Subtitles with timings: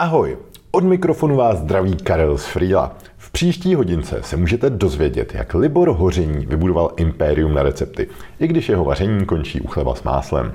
[0.00, 0.38] Ahoj,
[0.70, 2.96] od mikrofonu vás zdraví Karel z Frýla.
[3.16, 8.08] V příští hodince se můžete dozvědět, jak Libor Hoření vybudoval impérium na recepty,
[8.38, 10.54] i když jeho vaření končí u chleba s máslem.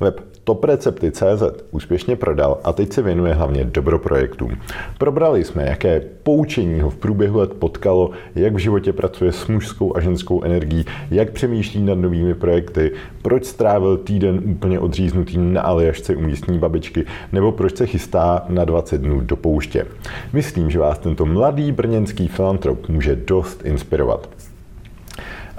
[0.00, 4.50] Web TopRecepty.cz úspěšně prodal a teď se věnuje hlavně dobroprojektům.
[4.98, 9.96] Probrali jsme, jaké poučení ho v průběhu let potkalo, jak v životě pracuje s mužskou
[9.96, 12.92] a ženskou energií, jak přemýšlí nad novými projekty,
[13.22, 18.64] proč strávil týden úplně odříznutý na Aljašce u místní babičky, nebo proč se chystá na
[18.64, 19.86] 20 dnů do pouště.
[20.32, 24.28] Myslím, že vás tento mladý brněnský filantrop může dost inspirovat.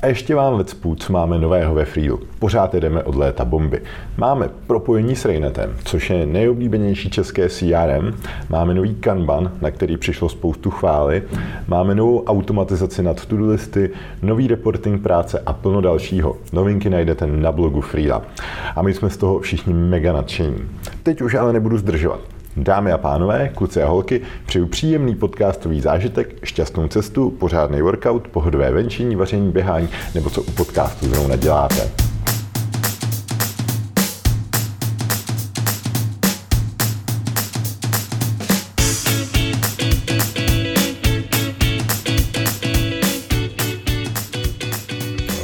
[0.01, 2.19] A ještě vám lecpu, co máme nového ve Freelu.
[2.39, 3.81] Pořád jedeme od léta bomby.
[4.17, 8.15] Máme propojení s Rainetem, což je nejoblíbenější české CRM.
[8.49, 11.23] Máme nový Kanban, na který přišlo spoustu chvály.
[11.67, 13.89] Máme novou automatizaci nad to listy,
[14.21, 16.37] nový reporting práce a plno dalšího.
[16.53, 18.21] Novinky najdete na blogu Freela.
[18.75, 20.69] A my jsme z toho všichni mega nadšení.
[21.03, 22.40] Teď už ale nebudu zdržovat.
[22.57, 28.71] Dámy a pánové, kluci a holky, přeju příjemný podcastový zážitek, šťastnou cestu, pořádný workout, pohodové
[28.71, 31.91] venčení, vaření, běhání nebo co u podcastu zrovna děláte.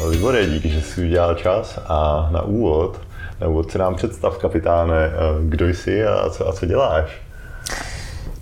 [0.10, 3.08] Libore, díky, že jsi udělal čas a na úvod
[3.42, 7.22] nebo se nám představ, kapitáne, eh, kdo jsi a co, a co děláš?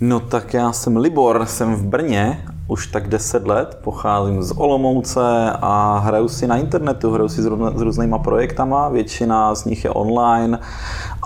[0.00, 5.52] No tak já jsem Libor, jsem v Brně už tak 10 let, pocházím z Olomouce
[5.60, 9.90] a hraju si na internetu, hraju si s, s různýma projektama, většina z nich je
[9.90, 10.58] online,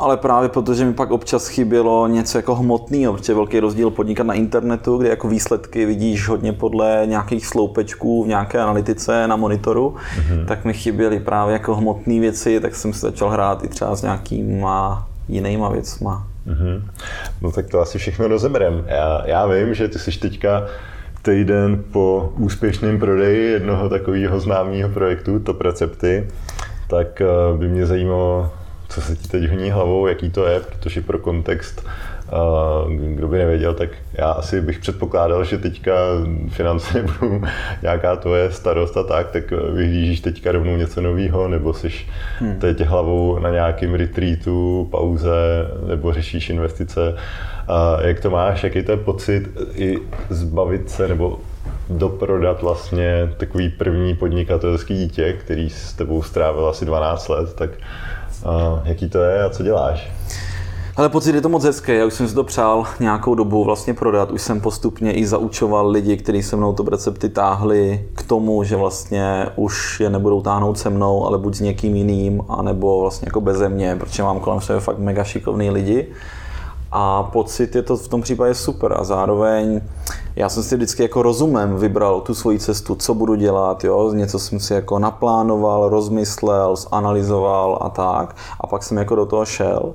[0.00, 4.34] ale právě protože mi pak občas chybělo něco jako hmotného, protože velký rozdíl podnikat na
[4.34, 10.44] internetu, kde jako výsledky vidíš hodně podle nějakých sloupečků v nějaké analytice na monitoru, mm-hmm.
[10.44, 14.02] tak mi chyběly právě jako hmotné věci, tak jsem se začal hrát i třeba s
[14.02, 16.26] nějakýma jinýma věcma.
[16.46, 16.82] Mm-hmm.
[17.40, 18.84] No tak to asi všechno rozeberem.
[18.86, 20.66] Já, já vím, že ty jsi teďka
[21.22, 26.28] týden po úspěšném prodeji jednoho takového známého projektu, Top Recepty,
[26.88, 27.26] tak eh,
[27.56, 28.50] by mě zajímalo,
[28.90, 33.38] co se ti teď honí hlavou, jaký to je, protože pro kontext, eh, kdo by
[33.38, 35.92] nevěděl, tak já asi bych předpokládal, že teďka
[36.48, 37.46] finance nebudou
[37.82, 41.90] nějaká tvoje starost a tak, tak vyhlížíš teďka rovnou něco nového, nebo jsi
[42.38, 42.58] hmm.
[42.58, 45.30] teď hlavou na nějakém retreatu, pauze,
[45.88, 47.16] nebo řešíš investice.
[47.68, 49.98] A jak to máš, jaký to je pocit i
[50.30, 51.38] zbavit se, nebo
[51.90, 57.70] doprodat vlastně takový první podnikatelský dítě, který s tebou strávil asi 12 let, tak
[58.84, 60.10] jaký to je a co děláš?
[60.96, 63.94] Ale pocit je to moc hezké, já už jsem si to přál nějakou dobu vlastně
[63.94, 68.64] prodat, už jsem postupně i zaučoval lidi, kteří se mnou to recepty táhli k tomu,
[68.64, 73.26] že vlastně už je nebudou táhnout se mnou, ale buď s někým jiným, anebo vlastně
[73.26, 76.06] jako beze mě, protože mám kolem sebe fakt mega šikovný lidi.
[76.92, 79.80] A pocit je to v tom případě super a zároveň
[80.36, 84.12] já jsem si vždycky jako rozumem vybral tu svoji cestu, co budu dělat, jo?
[84.12, 89.44] něco jsem si jako naplánoval, rozmyslel, zanalizoval a tak a pak jsem jako do toho
[89.44, 89.94] šel.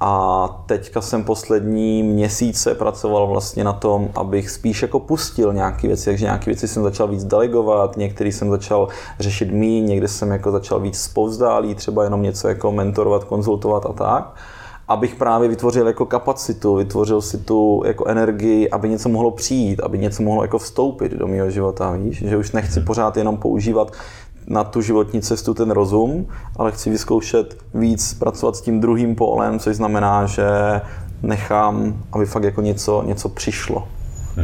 [0.00, 6.04] A teďka jsem poslední měsíce pracoval vlastně na tom, abych spíš jako pustil nějaké věci,
[6.04, 8.88] takže nějaké věci jsem začal víc delegovat, některé jsem začal
[9.20, 13.92] řešit mý, někde jsem jako začal víc spovzdálí, třeba jenom něco jako mentorovat, konzultovat a
[13.92, 14.34] tak
[14.88, 19.98] abych právě vytvořil jako kapacitu, vytvořil si tu jako energii, aby něco mohlo přijít, aby
[19.98, 22.22] něco mohlo jako vstoupit do mého života, víš?
[22.26, 23.92] Že už nechci pořád jenom používat
[24.46, 29.58] na tu životní cestu ten rozum, ale chci vyzkoušet víc pracovat s tím druhým polem,
[29.58, 30.44] což znamená, že
[31.22, 33.88] nechám, aby fakt jako něco, něco přišlo.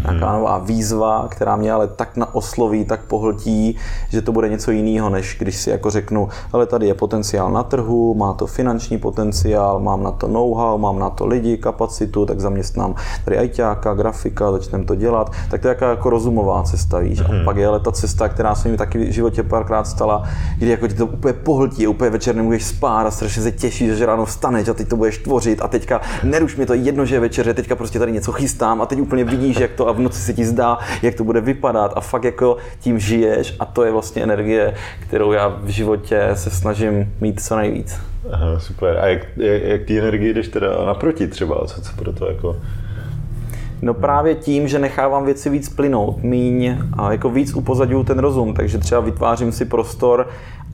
[0.00, 3.76] Nějaká nová výzva, která mě ale tak naosloví, tak pohltí,
[4.08, 7.62] že to bude něco jiného, než když si jako řeknu, ale tady je potenciál na
[7.62, 12.40] trhu, má to finanční potenciál, mám na to know-how, mám na to lidi, kapacitu, tak
[12.40, 12.94] zaměstnám
[13.24, 17.20] tady ajťáka, grafika, začneme to dělat, tak to je jaká jako rozumová cesta, víš.
[17.20, 17.30] Mm-hmm.
[17.30, 17.44] A mhm.
[17.44, 20.28] pak je ale ta cesta, která se mi taky v životě párkrát stala,
[20.58, 24.06] kdy jako ti to úplně pohltí, úplně večer nemůžeš spát a strašně se těšíš, že
[24.06, 27.20] ráno vstaneš a teď to budeš tvořit a teďka neruš mi to jedno, že je
[27.20, 30.20] večer, teďka prostě tady něco chystám a teď úplně vidíš, jak to a v noci
[30.20, 33.92] se ti zdá, jak to bude vypadat a fakt jako tím žiješ a to je
[33.92, 38.00] vlastně energie, kterou já v životě se snažím mít co nejvíc.
[38.30, 38.98] Aha, super.
[38.98, 41.66] A jak, jak, jak ty energii jdeš teda naproti třeba?
[41.66, 42.56] Co, co pro to jako...
[43.82, 48.54] No právě tím, že nechávám věci víc plynout, míň a jako víc upozaduju ten rozum,
[48.54, 50.28] takže třeba vytvářím si prostor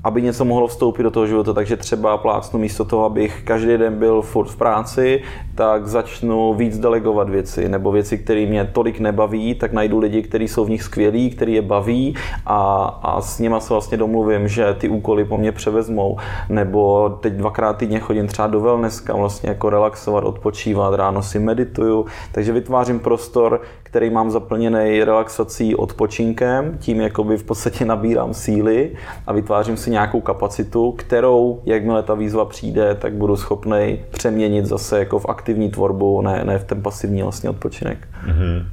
[0.05, 3.99] aby něco mohlo vstoupit do toho života, takže třeba plácnu místo toho, abych každý den
[3.99, 5.23] byl furt v práci,
[5.55, 10.49] tak začnu víc delegovat věci, nebo věci, které mě tolik nebaví, tak najdu lidi, kteří
[10.49, 12.15] jsou v nich skvělí, který je baví
[12.47, 16.17] a, a s nima se vlastně domluvím, že ty úkoly po mně převezmou,
[16.49, 22.07] nebo teď dvakrát týdně chodím třeba do wellnesska, vlastně jako relaxovat, odpočívat, ráno si medituju,
[22.33, 23.61] takže vytvářím prostor,
[23.91, 28.91] který mám zaplněný relaxací, odpočinkem, tím jakoby v podstatě nabírám síly
[29.27, 34.99] a vytvářím si nějakou kapacitu, kterou, jakmile ta výzva přijde, tak budu schopný přeměnit zase
[34.99, 38.09] jako v aktivní tvorbu, ne, ne v ten pasivní vlastně odpočinek.
[38.27, 38.65] Mm-hmm.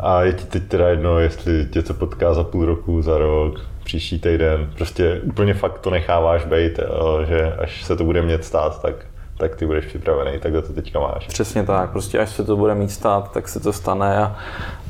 [0.00, 3.60] A je ti teď teda jedno, jestli tě to potká za půl roku, za rok,
[3.84, 8.44] příští týden, prostě úplně fakt to necháváš být, eh, že až se to bude mět
[8.44, 8.94] stát, tak
[9.36, 11.26] tak ty budeš připravený, tak to teďka máš.
[11.26, 14.36] Přesně tak, prostě až se to bude mít stát, tak se to stane a,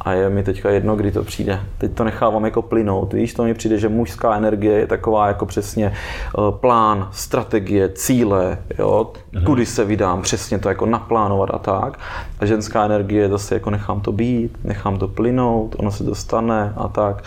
[0.00, 1.60] a je mi teďka jedno, kdy to přijde.
[1.78, 5.46] Teď to nechávám jako plynout, víš, to mi přijde, že mužská energie je taková jako
[5.46, 5.92] přesně
[6.38, 9.44] uh, plán, strategie, cíle, jo, mhm.
[9.44, 11.98] kudy se vydám, přesně to jako naplánovat a tak.
[12.40, 16.72] A ženská energie zase jako nechám to být, nechám to plynout, ono se to stane
[16.76, 17.24] a tak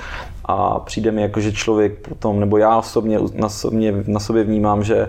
[0.48, 4.84] a přijde mi jako, že člověk potom, nebo já osobně na sobě, na sobě vnímám,
[4.84, 5.08] že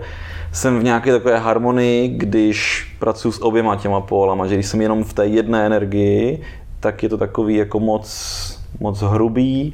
[0.51, 5.03] jsem v nějaké takové harmonii, když pracuji s oběma těma pólama, že když jsem jenom
[5.03, 6.41] v té jedné energii,
[6.79, 9.73] tak je to takový jako moc, moc hrubý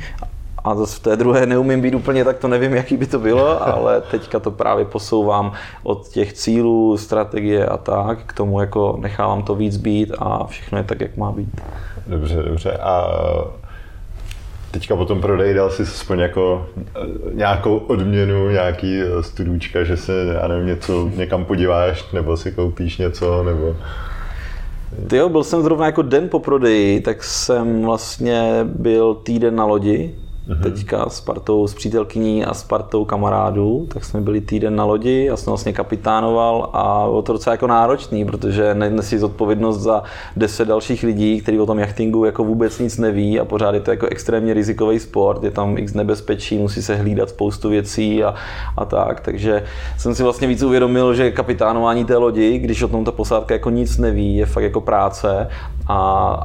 [0.63, 3.67] a zase v té druhé neumím být úplně, tak to nevím, jaký by to bylo,
[3.67, 5.51] ale teďka to právě posouvám
[5.83, 10.77] od těch cílů, strategie a tak, k tomu jako nechávám to víc být a všechno
[10.77, 11.61] je tak, jak má být.
[12.07, 12.77] Dobře, dobře.
[12.77, 13.07] A
[14.75, 16.99] teďka potom prodej dal si aspoň jako eh,
[17.33, 20.11] nějakou odměnu, nějaký eh, studůčka, že se,
[20.41, 23.75] já nevím, něco někam podíváš, nebo si koupíš něco, nebo...
[25.07, 29.65] Ty jo, byl jsem zrovna jako den po prodeji, tak jsem vlastně byl týden na
[29.65, 30.15] lodi
[30.47, 30.63] mm-hmm.
[30.63, 35.25] teďka s partou, s přítelkyní a s partou kamarádů, tak jsme byli týden na lodi,
[35.25, 40.03] já jsem vlastně kapitánoval a bylo to docela jako náročný, protože nesí zodpovědnost za
[40.35, 43.91] deset dalších lidí, kteří o tom jachtingu jako vůbec nic neví a pořád je to
[43.91, 48.35] jako extrémně rizikový sport, je tam x nebezpečí, musí se hlídat spoustu věcí a,
[48.77, 49.63] a tak, takže
[49.97, 53.69] jsem si vlastně víc uvědomil, že kapitánování té lodi, když o tom ta posádka jako
[53.69, 55.47] nic neví, je fakt jako práce
[55.87, 55.97] a,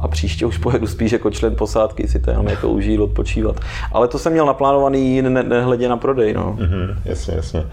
[0.02, 3.60] a příště už pojedu spíš jako člen posádky si to jenom jako užít, odpočívat.
[3.92, 6.34] Ale to jsem měl naplánovaný ne, nehledě na prodej.
[6.34, 6.56] No.
[6.58, 7.64] Mm-hmm, jasně, jasně.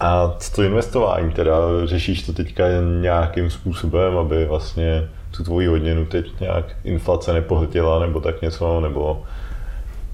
[0.00, 1.54] A co to investování teda?
[1.84, 2.64] Řešíš to teďka
[3.00, 9.22] nějakým způsobem, aby vlastně tu tvoji odměnu teď nějak inflace nepohltila nebo tak něco, nebo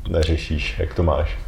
[0.09, 1.39] neřešíš, jak to máš?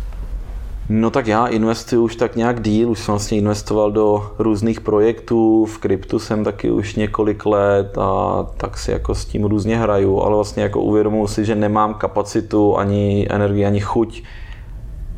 [0.89, 5.65] No tak já investuju už tak nějak díl, už jsem vlastně investoval do různých projektů,
[5.65, 10.21] v kryptu jsem taky už několik let a tak si jako s tím různě hraju,
[10.21, 14.23] ale vlastně jako uvědomuji si, že nemám kapacitu ani energii, ani chuť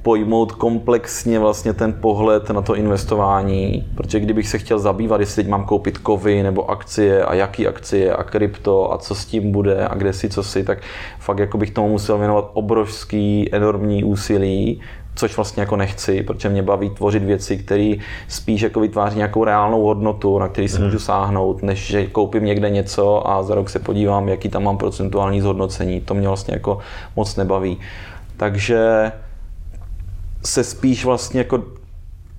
[0.03, 5.51] pojmout komplexně vlastně ten pohled na to investování, protože kdybych se chtěl zabývat, jestli teď
[5.51, 9.89] mám koupit kovy nebo akcie a jaký akcie a krypto a co s tím bude
[9.89, 10.79] a kde si co si, tak
[11.19, 14.81] fakt jako bych tomu musel věnovat obrovský, enormní úsilí,
[15.17, 17.95] což vlastně jako nechci, protože mě baví tvořit věci, které
[18.29, 20.85] spíš jako vytváří nějakou reálnou hodnotu, na který si hmm.
[20.85, 24.77] můžu sáhnout, než že koupím někde něco a za rok se podívám, jaký tam mám
[24.79, 26.01] procentuální zhodnocení.
[26.01, 26.79] To mě vlastně jako
[27.17, 27.79] moc nebaví.
[28.37, 29.13] Takže
[30.45, 31.63] se spíš vlastně jako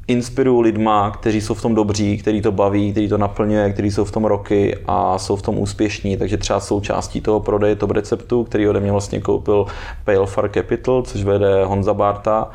[0.07, 4.05] inspiruju lidma, kteří jsou v tom dobří, kteří to baví, kteří to naplňuje, kteří jsou
[4.05, 6.17] v tom roky a jsou v tom úspěšní.
[6.17, 9.65] Takže třeba součástí toho prodeje top receptu, který ode mě vlastně koupil
[10.05, 12.51] Pale Far Capital, což vede Honza Barta,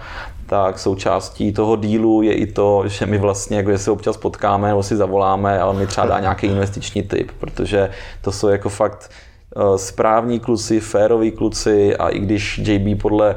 [0.46, 4.82] tak součástí toho dílu je i to, že my vlastně, jako se občas potkáme nebo
[4.82, 7.90] si zavoláme a on mi třeba dá nějaký investiční tip, protože
[8.20, 9.10] to jsou jako fakt
[9.56, 13.36] eh, správní kluci, féroví kluci a i když JB podle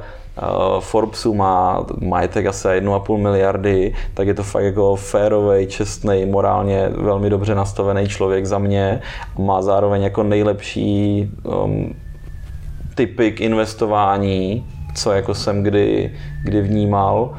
[0.79, 7.29] Forbesu má majetek asi 1,5 miliardy, tak je to fakt jako férový, čestný, morálně velmi
[7.29, 9.01] dobře nastavený člověk za mě.
[9.37, 11.95] Má zároveň jako nejlepší um,
[12.95, 14.65] typy k investování,
[14.95, 16.13] co jako jsem kdy,
[16.43, 17.35] kdy vnímal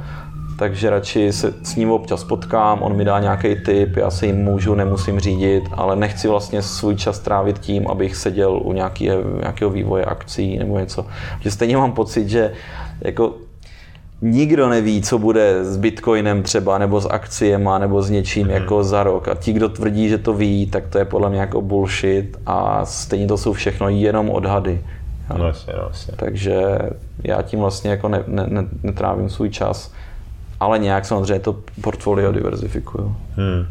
[0.58, 4.36] takže radši se s ním občas potkám, on mi dá nějaký tip, já se jim
[4.36, 9.70] můžu, nemusím řídit, ale nechci vlastně svůj čas trávit tím, abych seděl u nějakého, nějakého
[9.70, 11.06] vývoje akcí nebo něco.
[11.40, 12.52] Že stejně mám pocit, že
[13.00, 13.34] jako
[14.22, 18.54] nikdo neví, co bude s Bitcoinem třeba, nebo s akciema, nebo s něčím hmm.
[18.54, 19.28] jako za rok.
[19.28, 22.84] A ti, kdo tvrdí, že to ví, tak to je podle mě jako bullshit a
[22.84, 24.80] stejně to jsou všechno jenom odhady.
[25.38, 26.14] No, jasně, no, jasně.
[26.16, 26.78] Takže
[27.24, 29.92] já tím vlastně jako ne, ne, ne, netrávím svůj čas,
[30.60, 33.16] ale nějak samozřejmě to portfolio diverzifikuju.
[33.36, 33.66] Hmm.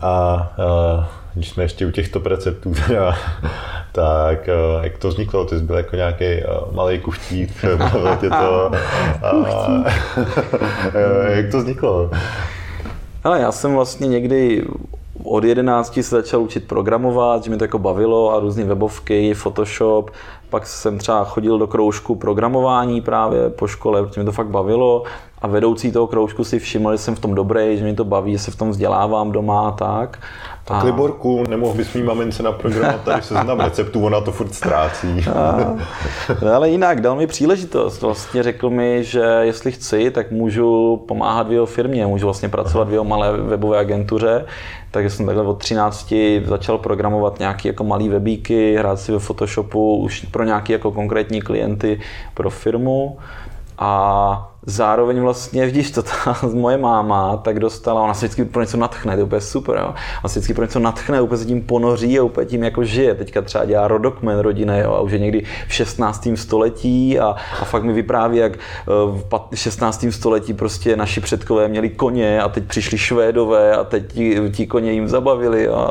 [0.00, 3.16] A, a když jsme ještě u těchto receptů, teda,
[3.92, 5.44] tak uh, jak to vzniklo?
[5.44, 7.52] Ty jsi byl jako nějaký uh, malý kuchtík,
[8.20, 8.70] tě to.
[10.16, 12.10] Uh, jak to vzniklo?
[13.24, 14.66] Ale já jsem vlastně někdy
[15.24, 20.10] od 11 se začal učit programovat, že mi to jako bavilo a různé webovky, Photoshop.
[20.50, 25.04] Pak jsem třeba chodil do kroužku programování právě po škole, protože mi to fakt bavilo.
[25.42, 28.32] A vedoucí toho kroužku si všiml, že jsem v tom dobrý, že mi to baví,
[28.32, 30.18] že se v tom vzdělávám doma a tak.
[30.64, 30.86] Tak a...
[30.86, 35.24] Liborku, nemohl bys mý mamince naprogramovat tady seznam receptů, ona to furt ztrácí.
[35.34, 35.76] A...
[36.42, 38.02] No, ale jinak, dal mi příležitost.
[38.02, 42.88] Vlastně řekl mi, že jestli chci, tak můžu pomáhat v jeho firmě, můžu vlastně pracovat
[42.88, 44.44] v jeho malé webové agentuře.
[44.90, 46.14] Takže jsem takhle od 13
[46.44, 51.42] začal programovat nějaké jako malé webíky, hrát si ve Photoshopu už pro nějaké jako konkrétní
[51.42, 52.00] klienty
[52.34, 53.18] pro firmu.
[53.78, 58.76] A zároveň vlastně, vidíš, to ta moje máma tak dostala, ona se vždycky pro něco
[58.76, 59.94] natchne, to je úplně super, jo.
[60.22, 63.14] Ona se vždycky pro něco natchne, úplně se tím ponoří a úplně tím jako žije.
[63.14, 66.28] Teďka třeba dělá rodokmen rodiny, jo, a už je někdy v 16.
[66.34, 68.58] století a, a fakt mi vypráví, jak eh,
[69.50, 70.06] v 16.
[70.10, 74.92] století prostě naši předkové měli koně a teď přišli Švédové a teď ti, ti koně
[74.92, 75.68] jim zabavili.
[75.68, 75.90] A,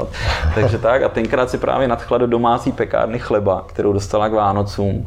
[0.55, 1.03] takže tak.
[1.03, 5.05] A tenkrát si právě nadchla do domácí pekárny chleba, kterou dostala k Vánocům.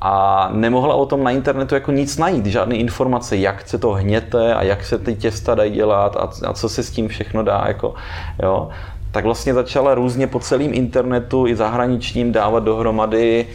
[0.00, 3.90] A nemohla o tom na internetu jako nic najít, žádný informace informace, jak se to
[3.90, 7.42] hněte a jak se ty těsta dají dělat a, a co se s tím všechno
[7.42, 7.64] dá.
[7.66, 7.94] Jako,
[8.42, 8.68] jo.
[9.10, 13.46] Tak vlastně začala různě po celém internetu i zahraničním dávat dohromady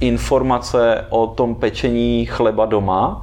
[0.00, 3.22] informace o tom pečení chleba doma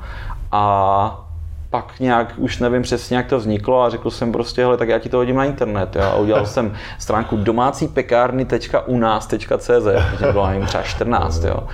[0.52, 1.26] a
[1.70, 5.00] pak nějak, už nevím přesně, jak to vzniklo a řekl jsem prostě, hele, tak já
[5.00, 5.96] ti to hodím na internet.
[5.96, 6.02] Jo?
[6.02, 11.44] A udělal jsem stránku domácí pekárny.unas.cz, protože bylo jim třeba 14.
[11.44, 11.68] Jo?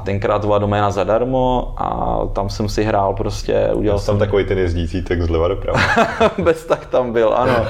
[0.00, 4.12] A tenkrát byla doména zadarmo a tam jsem si hrál prostě, udělal jsem...
[4.12, 5.80] Tam takový ten jezdící tak zleva doprava.
[6.38, 7.66] Bez tak tam byl, ano.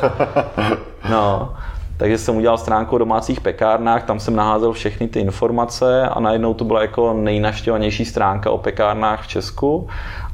[1.11, 1.55] No.
[1.97, 6.55] Takže jsem udělal stránku o domácích pekárnách, tam jsem naházel všechny ty informace a najednou
[6.55, 9.89] to byla jako nejnaštěvanější stránka o pekárnách v Česku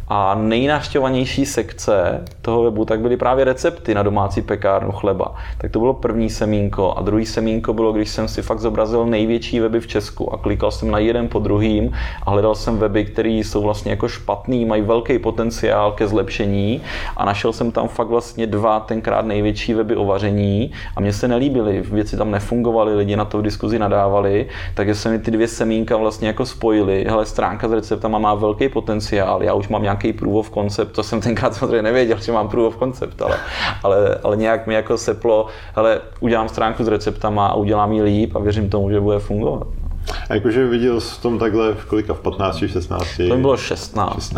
[0.08, 5.34] a nejnaštěvanější sekce toho webu tak byly právě recepty na domácí pekárnu chleba.
[5.58, 6.94] Tak to bylo první semínko.
[6.96, 10.70] A druhý semínko bylo, když jsem si fakt zobrazil největší weby v Česku a klikal
[10.70, 14.82] jsem na jeden po druhým a hledal jsem weby, které jsou vlastně jako špatný, mají
[14.82, 16.82] velký potenciál ke zlepšení
[17.16, 21.28] a našel jsem tam fakt vlastně dva tenkrát největší weby o vaření a mně se
[21.28, 25.48] nelíbily, věci tam nefungovaly, lidi na to v diskuzi nadávali, takže se mi ty dvě
[25.48, 27.04] semínka vlastně jako spojily.
[27.08, 30.92] Hele, stránka s receptama má velký potenciál, já už mám nějak nějaký proof of concept,
[30.92, 33.36] to jsem tenkrát samozřejmě nevěděl, že mám proof of concept, ale,
[33.82, 38.36] ale, ale nějak mi jako seplo, hele, udělám stránku s receptama a udělám ji líp
[38.36, 39.66] a věřím tomu, že bude fungovat.
[40.30, 43.06] A jakože viděl jsi v tom takhle v kolika, v 15, 16?
[43.28, 44.14] To bylo 16.
[44.14, 44.34] 16.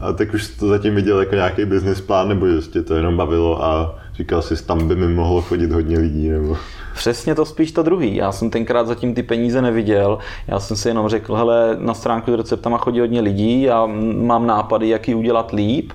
[0.00, 3.64] A tak už to zatím viděl jako nějaký business plán, nebo jestli to jenom bavilo
[3.64, 6.56] a říkal jsi, tam by mi mohlo chodit hodně lidí, nebo...
[6.94, 8.16] Přesně to spíš to druhý.
[8.16, 10.18] Já jsem tenkrát zatím ty peníze neviděl.
[10.46, 13.86] Já jsem si jenom řekl, hele, na stránku s receptama chodí hodně lidí, já
[14.16, 15.92] mám nápady, jak ji udělat líp.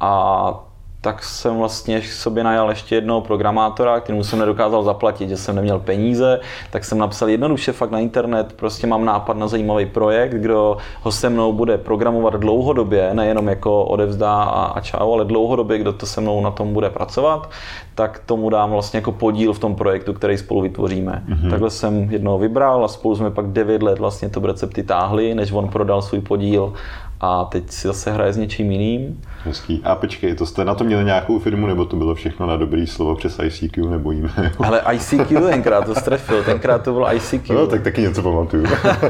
[0.00, 0.69] A
[1.00, 5.78] tak jsem vlastně sobě najal ještě jednoho programátora, kterému jsem nedokázal zaplatit, že jsem neměl
[5.78, 6.40] peníze,
[6.70, 11.12] tak jsem napsal jednoduše fakt na internet, prostě mám nápad na zajímavý projekt, kdo ho
[11.12, 16.06] se mnou bude programovat dlouhodobě, nejenom jako odevzdá a, a čau, ale dlouhodobě, kdo to
[16.06, 17.50] se mnou na tom bude pracovat,
[17.94, 21.22] tak tomu dám vlastně jako podíl v tom projektu, který spolu vytvoříme.
[21.28, 21.50] Mm-hmm.
[21.50, 25.52] Takhle jsem jednoho vybral a spolu jsme pak 9 let vlastně to recepty táhli, než
[25.52, 26.72] on prodal svůj podíl
[27.20, 29.20] a teď si zase hraje s něčím jiným.
[29.44, 29.80] Hezký.
[29.84, 32.86] A počkej, to jste na to měli nějakou firmu, nebo to bylo všechno na dobrý
[32.86, 34.30] slovo přes ICQ, nebo jim?
[34.64, 37.54] Ale ICQ tenkrát to strefil, tenkrát to bylo ICQ.
[37.54, 38.64] No, tak taky něco pamatuju.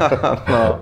[0.49, 0.79] no.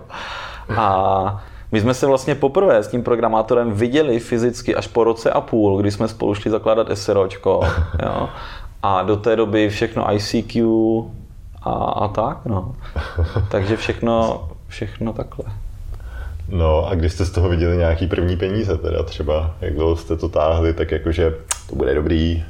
[0.77, 5.41] A my jsme se vlastně poprvé s tím programátorem viděli fyzicky až po roce a
[5.41, 7.61] půl, kdy jsme spolu šli zakládat SROčko.
[8.05, 8.29] Jo?
[8.83, 10.63] A do té doby všechno ICQ
[11.63, 12.75] a, a tak, no.
[13.51, 15.45] Takže všechno, všechno takhle.
[16.49, 20.15] No a když jste z toho viděli nějaký první peníze teda třeba, jak dlouho jste
[20.15, 21.33] to táhli, tak jakože
[21.69, 22.43] to bude dobrý,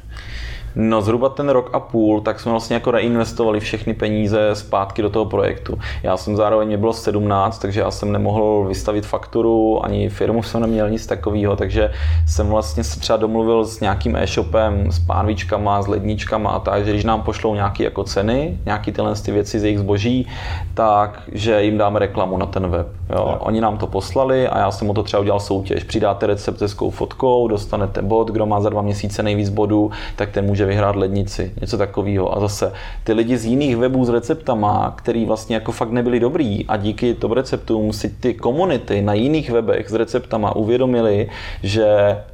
[0.74, 5.10] No zhruba ten rok a půl, tak jsme vlastně jako reinvestovali všechny peníze zpátky do
[5.10, 5.78] toho projektu.
[6.02, 10.60] Já jsem zároveň, mě bylo 17, takže já jsem nemohl vystavit fakturu, ani firmu jsem
[10.60, 11.92] neměl nic takového, takže
[12.28, 16.90] jsem vlastně se třeba domluvil s nějakým e-shopem, s pánvičkama, s ledničkama a tak, že
[16.90, 20.28] když nám pošlou nějaké jako ceny, nějaké tyhle ty věci z jejich zboží,
[20.74, 22.86] tak že jim dáme reklamu na ten web.
[23.10, 23.36] Jo.
[23.40, 25.84] Oni nám to poslali a já jsem o to třeba udělal soutěž.
[25.84, 30.44] Přidáte recept se fotkou, dostanete bod, kdo má za dva měsíce nejvíc bodů, tak ten
[30.44, 32.36] může může vyhrát lednici, něco takového.
[32.36, 32.72] A zase
[33.04, 37.14] ty lidi z jiných webů s receptama, který vlastně jako fakt nebyli dobrý a díky
[37.14, 41.28] tom receptům si ty komunity na jiných webech s receptama uvědomili,
[41.62, 41.86] že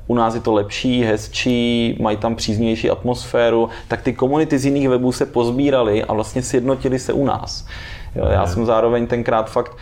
[0.07, 4.89] u nás je to lepší, hezčí, mají tam příznivější atmosféru, tak ty komunity z jiných
[4.89, 7.67] webů se pozbírali a vlastně sjednotili se u nás.
[8.17, 9.77] Jo, já jsem zároveň tenkrát fakt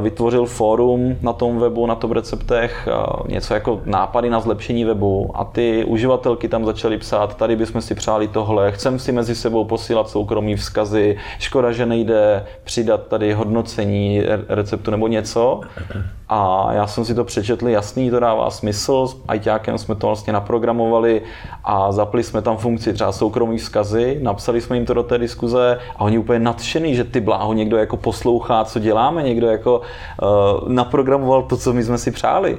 [0.00, 5.30] vytvořil fórum na tom webu, na tom receptech, eh, něco jako nápady na zlepšení webu
[5.34, 9.64] a ty uživatelky tam začaly psát, tady bychom si přáli tohle, chcem si mezi sebou
[9.64, 15.60] posílat soukromí vzkazy, škoda, že nejde přidat tady hodnocení receptu nebo něco.
[16.28, 20.32] A já jsem si to přečetl, jasný, to dává smysl, s ajťákem jsme to vlastně
[20.32, 21.22] naprogramovali
[21.64, 25.78] a zapli jsme tam funkci třeba soukromí vzkazy, napsali jsme jim to do té diskuze
[25.96, 30.68] a oni úplně nadšený, že ty bláho někdo jako poslouchá, co děláme, někdo jako uh,
[30.68, 32.58] naprogramoval to, co my jsme si přáli.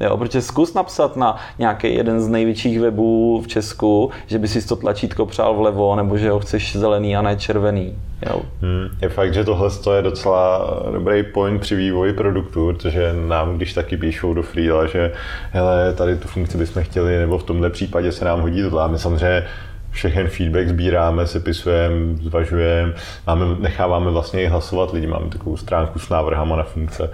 [0.00, 4.68] Jo, protože zkus napsat na nějaký jeden z největších webů v Česku, že by si
[4.68, 7.98] to tlačítko přál vlevo, nebo že ho chceš zelený a ne červený.
[8.30, 8.42] Jo.
[8.62, 13.74] Hmm, je fakt, že tohle je docela dobrý point při vývoji produktu, protože nám, když
[13.74, 15.12] taky píšou do Freela, že
[15.50, 18.82] hele, tady tu funkci bychom chtěli, nebo v tomhle případě se nám hodí tohle.
[18.82, 19.46] A my samozřejmě
[19.94, 22.92] všechen feedback sbíráme, sepisujeme, zvažujeme,
[23.26, 27.10] máme, necháváme vlastně i hlasovat lidi, máme takovou stránku s návrhama na funkce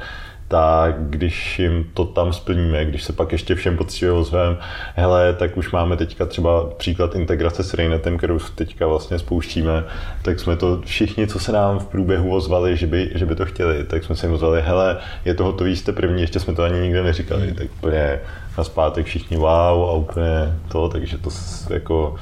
[0.51, 4.57] tak když jim to tam splníme, když se pak ještě všem poctivě ozveme,
[4.95, 9.85] hele, tak už máme teďka třeba příklad integrace s Rainetem, kterou teďka vlastně spouštíme,
[10.23, 13.45] tak jsme to všichni, co se nám v průběhu ozvali, že by, že by to
[13.45, 16.63] chtěli, tak jsme se jim ozvali, hele, je to hotový, jste první, ještě jsme to
[16.63, 17.55] ani nikde neříkali, hmm.
[17.55, 18.21] tak úplně
[18.59, 21.31] na zpátek všichni wow a úplně to, takže to
[21.71, 22.17] jako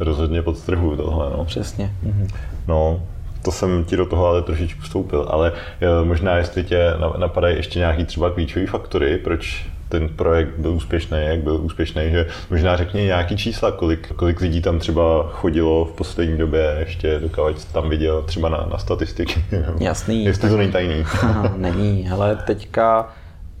[0.00, 1.30] rozhodně podstrhuju tohle.
[1.30, 1.44] No.
[1.44, 1.92] Přesně.
[2.02, 2.28] Mhm.
[2.68, 3.02] No,
[3.42, 6.78] to jsem ti do toho ale trošičku vstoupil, ale eh, možná jestli tě
[7.18, 12.26] napadají ještě nějaký třeba klíčové faktory, proč ten projekt byl úspěšný, jak byl úspěšný, že
[12.50, 17.64] možná řekni nějaký čísla, kolik, kolik lidí tam třeba chodilo v poslední době, ještě dokávat
[17.64, 19.44] tam viděl třeba na, na statistiky.
[19.80, 20.24] Jasný.
[20.24, 21.04] Jestli to není tajný.
[21.22, 23.08] Aha, není, hele, teďka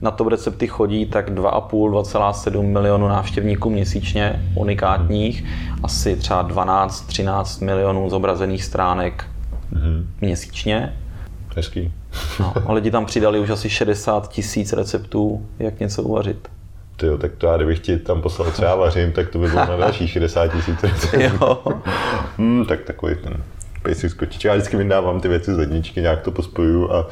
[0.00, 5.44] na to recepty chodí tak 2,5-2,7 milionů návštěvníků měsíčně, unikátních,
[5.82, 9.24] asi třeba 12-13 milionů zobrazených stránek
[9.72, 10.04] mm-hmm.
[10.20, 10.96] měsíčně.
[11.56, 11.92] Hezký.
[12.40, 16.48] no, a lidi tam přidali už asi 60 tisíc receptů, jak něco uvařit.
[16.96, 19.76] Ty tak to já kdybych ti tam poslal třeba vařím, tak to by bylo na
[19.76, 21.56] další 60 tisíc receptů.
[22.36, 23.42] hmm, tak takový ten
[23.88, 24.44] basic skočič.
[24.44, 27.06] Já vždycky vydávám ty věci z ledničky, nějak to pospoju a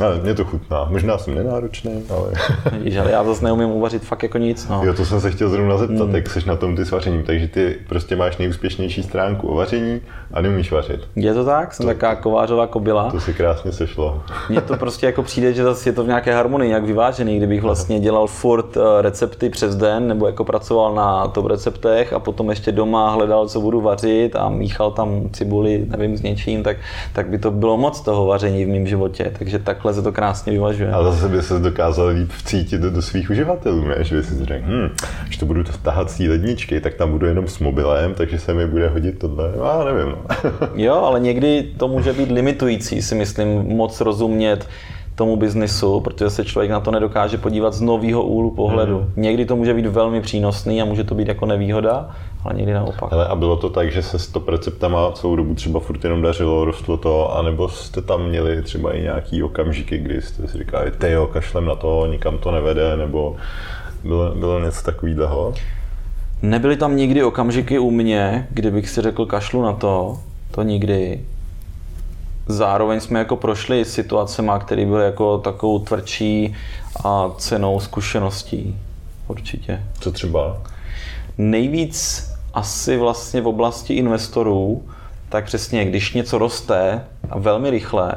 [0.00, 0.86] ale mě to chutná.
[0.90, 2.32] Možná jsem nenáročný, ale...
[2.82, 4.68] Víš, ale já zase neumím uvařit fakt jako nic.
[4.68, 4.80] No.
[4.84, 6.14] Jo, to jsem se chtěl zrovna zeptat, mm.
[6.14, 7.22] jak jsi na tom ty s vařením.
[7.22, 10.00] Takže ty prostě máš nejúspěšnější stránku o vaření
[10.32, 11.00] a neumíš vařit.
[11.16, 11.74] Je to tak?
[11.74, 13.10] Jsem to, taková kovářová kobila.
[13.10, 14.22] To si krásně sešlo.
[14.48, 17.36] Mně to prostě jako přijde, že zase je to v nějaké harmonii, jak vyvážený.
[17.36, 22.18] Kdybych vlastně dělal furt eh, recepty přes den, nebo jako pracoval na top receptech a
[22.18, 26.76] potom ještě doma hledal, co budu vařit a míchal tam cibuli, nevím, s něčím, tak,
[27.12, 29.32] tak by to bylo moc toho vaření v mém životě.
[29.38, 30.92] Takže takhle takhle se to krásně vyvažuje.
[30.92, 33.96] Ale zase by se dokázal líp vcítit do, do svých uživatelů, ne?
[34.00, 34.88] že by si řekl, hm,
[35.24, 38.54] když to budu tahat z té ledničky, tak tam budu jenom s mobilem, takže se
[38.54, 39.52] mi bude hodit tohle.
[39.58, 40.12] No, já nevím.
[40.12, 40.18] No.
[40.74, 44.68] jo, ale někdy to může být limitující, si myslím, moc rozumět
[45.14, 48.98] tomu biznisu, protože se člověk na to nedokáže podívat z nového úhlu pohledu.
[48.98, 49.22] Mm.
[49.22, 52.10] Někdy to může být velmi přínosný a může to být jako nevýhoda,
[52.46, 53.12] ale někdy naopak.
[53.12, 56.22] Ale a bylo to tak, že se s to receptama celou dobu třeba furt jenom
[56.22, 60.92] dařilo, rostlo to, anebo jste tam měli třeba i nějaký okamžiky, kdy jste si říkali,
[61.06, 63.36] jo, kašlem na to, nikam to nevede, nebo
[64.04, 65.54] bylo, bylo něco takového?
[66.42, 70.18] Nebyly tam nikdy okamžiky u mě, kdybych si řekl kašlu na to,
[70.50, 71.20] to nikdy.
[72.48, 76.54] Zároveň jsme jako prošli situacemi, které byly jako takovou tvrdší
[77.04, 78.76] a cenou zkušeností.
[79.28, 79.82] Určitě.
[80.00, 80.56] Co třeba?
[81.38, 84.82] Nejvíc asi vlastně v oblasti investorů,
[85.28, 88.12] tak přesně, když něco roste a velmi rychle,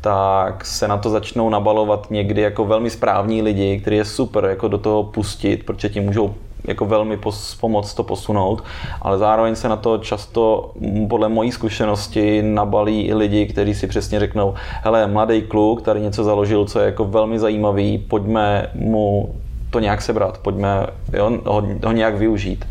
[0.00, 4.68] tak se na to začnou nabalovat někdy jako velmi správní lidi, kteří je super jako
[4.68, 7.18] do toho pustit, protože ti můžou jako velmi
[7.60, 8.64] pomoct to posunout,
[9.02, 10.72] ale zároveň se na to často
[11.08, 16.24] podle mojí zkušenosti nabalí i lidi, kteří si přesně řeknou, hele, mladý kluk tady něco
[16.24, 19.34] založil, co je jako velmi zajímavý, pojďme mu
[19.70, 22.64] to nějak sebrat, pojďme jo, ho, ho nějak využít.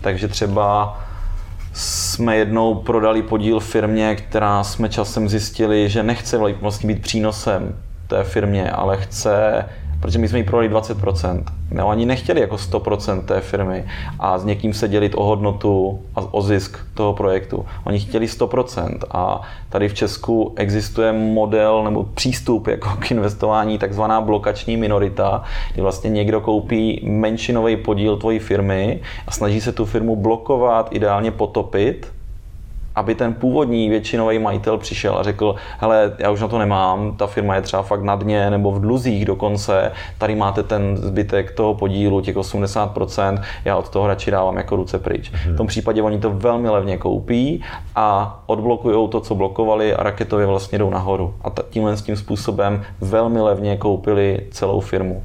[0.00, 0.98] Takže třeba
[1.72, 7.74] jsme jednou prodali podíl firmě, která jsme časem zjistili, že nechce vlastně být přínosem
[8.06, 9.64] té firmě, ale chce
[10.00, 11.44] protože my jsme jí prodali 20%.
[11.70, 13.84] No, oni nechtěli jako 100% té firmy
[14.18, 17.66] a s někým se dělit o hodnotu a o zisk toho projektu.
[17.84, 24.20] Oni chtěli 100% a tady v Česku existuje model nebo přístup jako k investování takzvaná
[24.20, 30.16] blokační minorita, kdy vlastně někdo koupí menšinový podíl tvojí firmy a snaží se tu firmu
[30.16, 32.12] blokovat, ideálně potopit,
[33.00, 37.26] aby ten původní většinový majitel přišel a řekl, hele, já už na to nemám, ta
[37.26, 41.74] firma je třeba fakt na dně nebo v dluzích dokonce, tady máte ten zbytek toho
[41.74, 45.30] podílu, těch 80%, já od toho radši dávám jako ruce pryč.
[45.30, 47.64] V tom případě oni to velmi levně koupí
[47.96, 51.34] a odblokují to, co blokovali a raketově vlastně jdou nahoru.
[51.44, 55.22] A tímhle s tím způsobem velmi levně koupili celou firmu.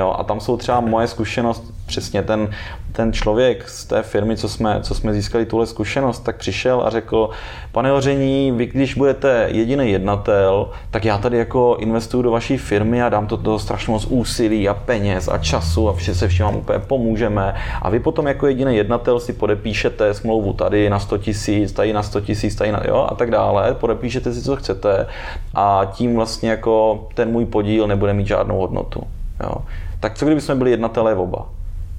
[0.00, 2.50] Jo, a tam jsou třeba moje zkušenost, přesně ten,
[2.92, 6.90] ten člověk z té firmy, co jsme, co jsme získali tuhle zkušenost, tak přišel a
[6.90, 7.30] řekl,
[7.72, 13.02] pane Hoření, vy když budete jediný jednatel, tak já tady jako investuju do vaší firmy
[13.02, 16.46] a dám to do strašně moc úsilí a peněz a času a vše se všem
[16.46, 17.54] vám úplně pomůžeme.
[17.82, 22.02] A vy potom jako jediný jednatel si podepíšete smlouvu tady na 100 tisíc, tady na
[22.02, 25.06] 100 tisíc, tady na, jo, a tak dále, podepíšete si, co chcete
[25.54, 29.02] a tím vlastně jako ten můj podíl nebude mít žádnou hodnotu.
[29.42, 29.54] Jo.
[30.00, 31.46] Tak co kdyby jsme byli jednatelé oba?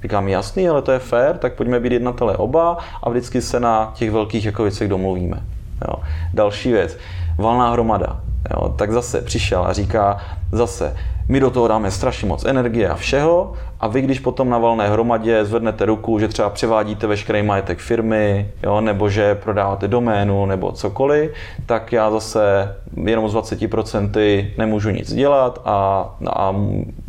[0.01, 3.91] Říkám, jasný, ale to je fér, tak pojďme být jednatelé oba a vždycky se na
[3.95, 5.43] těch velkých jako věcech domluvíme.
[5.87, 5.93] Jo.
[6.33, 6.97] Další věc,
[7.37, 8.21] valná hromada.
[8.49, 8.73] Jo.
[8.75, 10.17] Tak zase přišel a říká,
[10.51, 10.95] zase,
[11.31, 14.89] my do toho dáme strašně moc energie a všeho a vy, když potom na valné
[14.89, 20.71] hromadě zvednete ruku, že třeba převádíte veškerý majetek firmy, jo, nebo že prodáváte doménu, nebo
[20.71, 21.31] cokoliv,
[21.65, 22.75] tak já zase
[23.05, 26.55] jenom z 20% nemůžu nic dělat a, a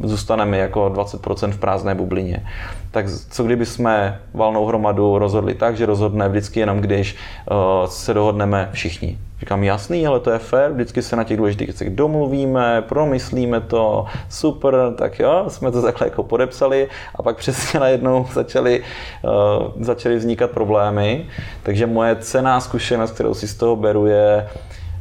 [0.02, 2.46] zůstaneme jako 20% v prázdné bublině.
[2.90, 7.16] Tak co kdyby jsme valnou hromadu rozhodli tak, že rozhodne vždycky jenom, když
[7.50, 9.18] uh, se dohodneme všichni.
[9.40, 14.06] Říkám, jasný, ale to je fér, vždycky se na těch důležitých věcech domluvíme, promyslíme to,
[14.28, 18.82] super, tak jo, jsme to takhle jako podepsali a pak přesně najednou začaly,
[19.22, 21.26] uh, začaly vznikat problémy.
[21.62, 24.48] Takže moje cená zkušenost, kterou si z toho beru, je,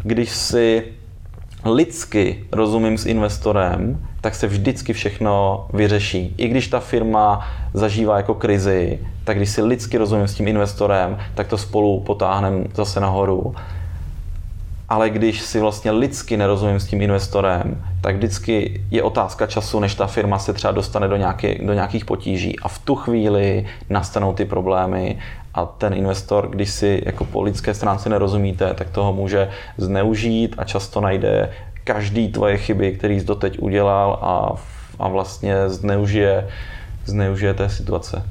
[0.03, 0.84] když si
[1.65, 6.36] lidsky rozumím s investorem, tak se vždycky všechno vyřeší.
[6.38, 11.17] I když ta firma zažívá jako krizi, tak když si lidsky rozumím s tím investorem,
[11.36, 13.55] tak to spolu potáhneme zase nahoru
[14.91, 19.95] ale když si vlastně lidsky nerozumím s tím investorem, tak vždycky je otázka času, než
[19.95, 24.34] ta firma se třeba dostane do, nějaký, do nějakých potíží a v tu chvíli nastanou
[24.34, 25.19] ty problémy
[25.54, 30.63] a ten investor, když si jako po lidské stránce nerozumíte, tak toho může zneužít a
[30.63, 31.49] často najde
[31.84, 34.56] každý tvoje chyby, který jsi doteď udělal a,
[34.99, 36.47] a vlastně zneužije,
[37.06, 38.23] zneužije té situace.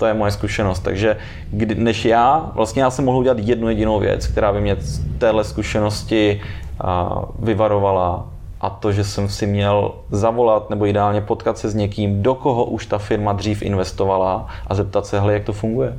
[0.00, 0.80] To je moje zkušenost.
[0.80, 1.16] Takže
[1.50, 5.00] kdy, než já, vlastně já jsem mohl udělat jednu jedinou věc, která by mě z
[5.18, 6.40] téhle zkušenosti
[6.80, 8.26] a, vyvarovala
[8.60, 12.64] a to, že jsem si měl zavolat nebo ideálně potkat se s někým, do koho
[12.64, 15.96] už ta firma dřív investovala a zeptat se, hele, jak to funguje.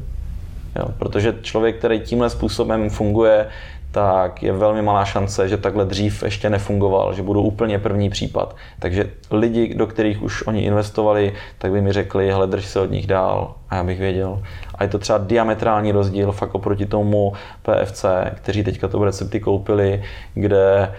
[0.75, 3.47] Jo, protože člověk, který tímhle způsobem funguje,
[3.91, 8.55] tak je velmi malá šance, že takhle dřív ještě nefungoval, že budou úplně první případ.
[8.79, 12.91] Takže lidi, do kterých už oni investovali, tak by mi řekli, hele, drž se od
[12.91, 14.43] nich dál a já bych věděl.
[14.75, 20.03] A je to třeba diametrální rozdíl fakt oproti tomu PFC, kteří teďka to recepty koupili,
[20.33, 20.91] kde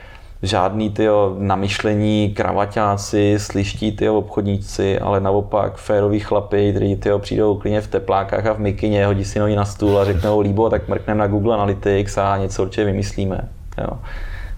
[0.43, 7.81] žádný tyjo namyšlení kravaťáci, sliští tyjo obchodníci, ale naopak férový chlapy, kteří tyjo přijdou klidně
[7.81, 11.19] v teplákách a v mikině, hodí si nohy na stůl a řeknou líbo, tak mrkneme
[11.19, 13.49] na Google Analytics a něco určitě vymyslíme.
[13.79, 13.99] Jo.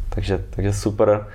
[0.08, 1.26] Takže, takže super,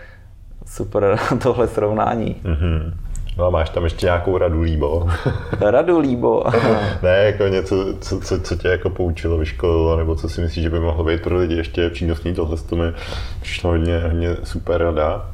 [0.65, 2.35] super tohle srovnání.
[2.43, 2.93] Mm-hmm.
[3.39, 5.07] No a máš tam ještě nějakou radu líbo?
[5.59, 6.43] radu líbo?
[7.03, 10.69] ne, jako něco, co, co, co tě jako poučilo, vyškolilo, nebo co si myslíš, že
[10.69, 12.85] by mohlo být pro lidi ještě přínosný, tohle to mi
[13.41, 15.25] přišlo hodně, hodně super rada.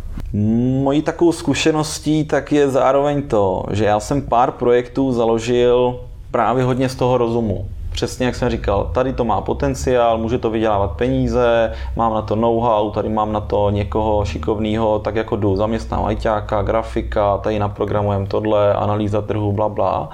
[0.83, 5.99] Mojí takovou zkušeností tak je zároveň to, že já jsem pár projektů založil
[6.31, 10.49] právě hodně z toho rozumu přesně jak jsem říkal, tady to má potenciál, může to
[10.49, 15.55] vydělávat peníze, mám na to know-how, tady mám na to někoho šikovného, tak jako jdu,
[15.55, 20.09] zaměstnám ajťáka, grafika, tady naprogramujem tohle, analýza trhu, bla, bla.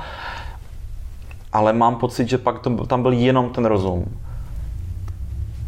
[1.54, 4.06] Ale mám pocit, že pak to, tam byl jenom ten rozum.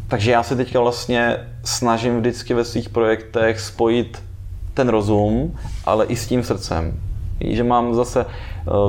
[0.07, 4.23] Takže já se teďka vlastně snažím vždycky ve svých projektech spojit
[4.73, 6.99] ten rozum, ale i s tím srdcem.
[7.39, 8.25] Že mám zase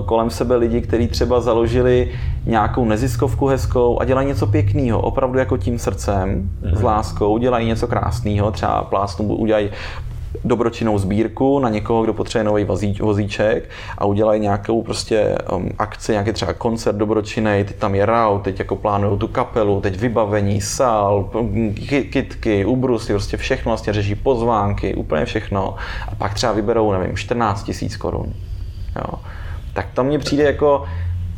[0.06, 2.12] kolem sebe lidi, kteří třeba založili
[2.46, 6.76] nějakou neziskovku hezkou a dělají něco pěkného, opravdu jako tím srdcem, mm-hmm.
[6.76, 9.70] s láskou, dělají něco krásného, třeba plásnu udělají
[10.44, 12.66] dobročinnou sbírku na někoho, kdo potřebuje nový
[13.00, 18.38] vozíček a udělají nějakou prostě um, akci, nějaký třeba koncert dobročinný, teď tam je rau,
[18.38, 21.30] teď jako plánují tu kapelu, teď vybavení, sál,
[22.12, 25.74] kitky, ubrusy, prostě všechno vlastně řeší pozvánky, úplně všechno
[26.08, 28.32] a pak třeba vyberou, nevím, 14 tisíc korun.
[28.96, 29.18] Jo.
[29.74, 30.84] Tak to mně přijde jako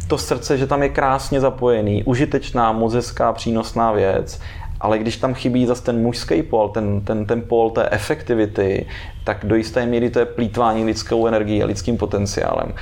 [0.08, 4.40] to srdce, že tam je krásně zapojený, užitečná, moc hezká, přínosná věc
[4.80, 8.86] ale když tam chybí zase ten mužský pol, ten, ten, ten pol té efektivity,
[9.24, 12.74] tak do jisté míry to je plítvání lidskou energií a lidským potenciálem.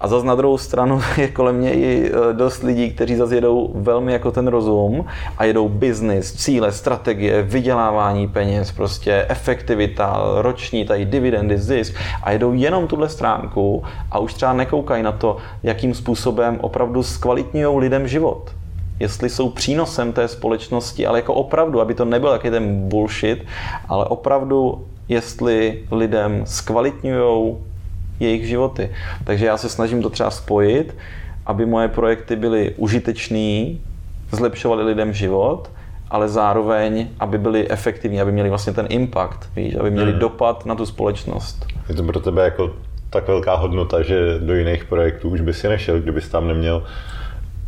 [0.00, 3.70] A zase na druhou stranu je kolem mě i e, dost lidí, kteří zase jedou
[3.74, 5.04] velmi jako ten rozum
[5.38, 12.52] a jedou biznis, cíle, strategie, vydělávání peněz, prostě efektivita, roční tady dividendy, zisk a jedou
[12.52, 18.50] jenom tuhle stránku a už třeba nekoukají na to, jakým způsobem opravdu zkvalitňují lidem život.
[19.00, 23.44] Jestli jsou přínosem té společnosti, ale jako opravdu, aby to nebyl jaký ten bullshit,
[23.88, 27.56] ale opravdu, jestli lidem zkvalitňují
[28.20, 28.90] jejich životy.
[29.24, 30.96] Takže já se snažím to třeba spojit,
[31.46, 33.80] aby moje projekty byly užitečný,
[34.32, 35.70] zlepšovaly lidem život,
[36.10, 40.20] ale zároveň, aby byly efektivní, aby měli vlastně ten impact, víš, aby měli hmm.
[40.20, 41.66] dopad na tu společnost.
[41.88, 42.70] Je to pro tebe jako
[43.10, 46.82] tak velká hodnota, že do jiných projektů už by si nešel, kdybys tam neměl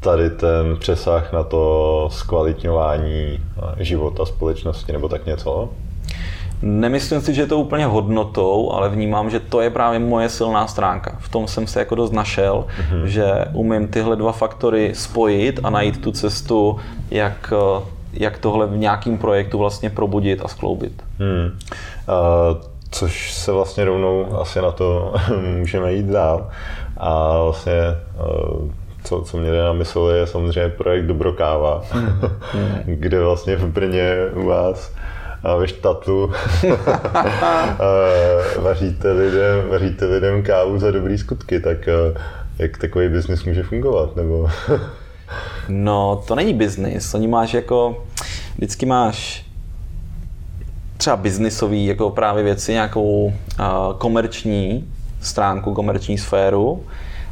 [0.01, 3.39] tady ten přesah na to zkvalitňování
[3.79, 5.69] života společnosti nebo tak něco?
[6.63, 10.67] Nemyslím si, že je to úplně hodnotou, ale vnímám, že to je právě moje silná
[10.67, 11.17] stránka.
[11.19, 13.05] V tom jsem se jako dost našel, mm-hmm.
[13.05, 16.77] že umím tyhle dva faktory spojit a najít tu cestu,
[17.11, 17.53] jak,
[18.13, 21.03] jak tohle v nějakém projektu vlastně probudit a skloubit.
[21.19, 21.47] Hmm.
[21.47, 25.15] Uh, což se vlastně rovnou asi na to
[25.59, 26.51] můžeme jít dál.
[26.97, 27.73] A vlastně
[28.53, 28.71] uh,
[29.05, 32.21] co, co mě na mysl, je samozřejmě projekt Dobrokáva, mm.
[32.85, 34.93] kde vlastně v Brně u vás
[35.59, 36.33] ve štatu
[38.59, 41.89] vaříte lidem, vaříte lidem kávu za dobrý skutky, tak
[42.59, 44.17] jak takový biznis může fungovat?
[44.17, 44.49] Nebo...
[45.69, 47.15] no, to není biznis.
[47.15, 48.05] Oni máš jako,
[48.57, 49.47] vždycky máš
[50.97, 53.33] třeba biznisový jako právě věci, nějakou uh,
[53.99, 54.89] komerční
[55.21, 56.85] stránku, komerční sféru,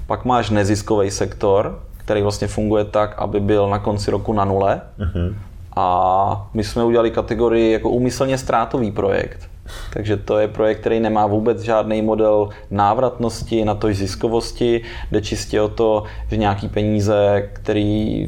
[0.07, 4.81] pak máš neziskový sektor, který vlastně funguje tak, aby byl na konci roku na nule.
[4.99, 5.35] Uh-huh.
[5.81, 9.49] A my jsme udělali kategorii jako úmyslně ztrátový projekt.
[9.93, 14.81] Takže to je projekt, který nemá vůbec žádný model návratnosti, na to ziskovosti.
[15.11, 18.27] Jde čistě o to, že nějaký peníze, který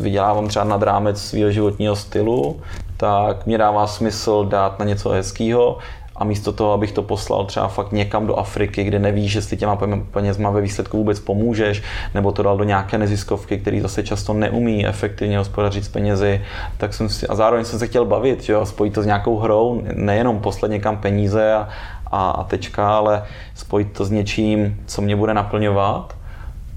[0.00, 2.60] vydělávám třeba nad rámec svého životního stylu,
[2.96, 5.78] tak mě dává smysl dát na něco hezkého,
[6.16, 9.78] a místo toho, abych to poslal třeba fakt někam do Afriky, kde nevíš, jestli těma
[10.10, 11.82] penězma ve výsledku vůbec pomůžeš,
[12.14, 16.42] nebo to dal do nějaké neziskovky, který zase často neumí efektivně hospodařit s penězi,
[16.76, 19.38] tak jsem si, a zároveň jsem se chtěl bavit, že jo, spojit to s nějakou
[19.38, 21.68] hrou, nejenom poslat někam peníze a,
[22.06, 23.24] a, a tečka, ale
[23.54, 26.14] spojit to s něčím, co mě bude naplňovat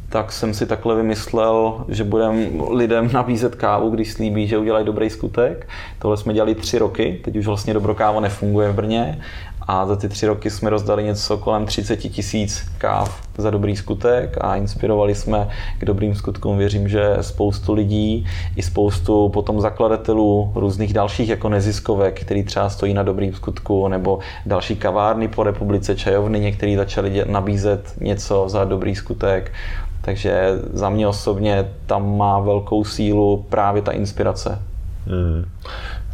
[0.09, 5.09] tak jsem si takhle vymyslel, že budeme lidem nabízet kávu, když slíbí, že udělají dobrý
[5.09, 5.67] skutek.
[5.99, 9.19] Tohle jsme dělali tři roky, teď už vlastně Dobrokávo nefunguje v Brně
[9.67, 14.37] a za ty tři roky jsme rozdali něco kolem 30 tisíc káv za dobrý skutek
[14.41, 16.57] a inspirovali jsme k dobrým skutkům.
[16.57, 22.93] Věřím, že spoustu lidí i spoustu potom zakladatelů různých dalších jako neziskovek, který třeba stojí
[22.93, 28.95] na dobrým skutku, nebo další kavárny po republice, čajovny, některý začali nabízet něco za dobrý
[28.95, 29.51] skutek.
[30.07, 34.61] Takže za mě osobně tam má velkou sílu právě ta inspirace.
[35.07, 35.45] Hmm.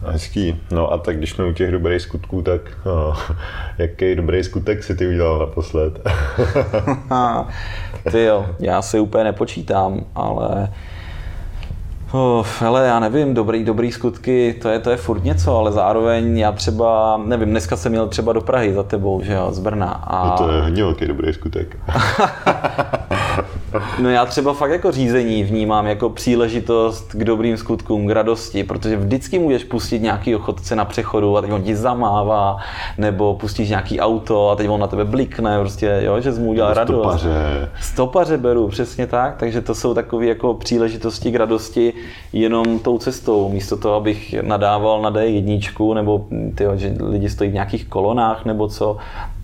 [0.05, 0.61] Hezký.
[0.71, 3.13] No a tak když jsme u těch dobrých skutků, tak no,
[3.77, 5.99] jaký dobrý skutek si ty udělal naposled?
[8.11, 10.69] ty jo, já si úplně nepočítám, ale
[12.39, 16.37] Uf, hele, já nevím, dobrý, dobrý skutky, to je, to je furt něco, ale zároveň
[16.37, 19.89] já třeba, nevím, dneska jsem měl třeba do Prahy za tebou, že jo, z Brna.
[19.89, 20.25] A...
[20.25, 21.77] No to je hodně velký dobrý skutek.
[23.99, 28.97] No já třeba fakt jako řízení vnímám jako příležitost k dobrým skutkům, k radosti, protože
[28.97, 32.57] vždycky můžeš pustit nějaký chodce na přechodu a teď on ti zamává,
[32.97, 36.49] nebo pustíš nějaký auto a teď on na tebe blikne, prostě, jo, že jsi mu
[36.49, 36.99] udělal radost.
[36.99, 37.69] Stopaře.
[37.81, 41.93] Stopaře beru, přesně tak, takže to jsou takové jako příležitosti k radosti
[42.33, 47.53] jenom tou cestou, místo toho, abych nadával na D1, nebo tyjo, že lidi stojí v
[47.53, 48.97] nějakých kolonách, nebo co,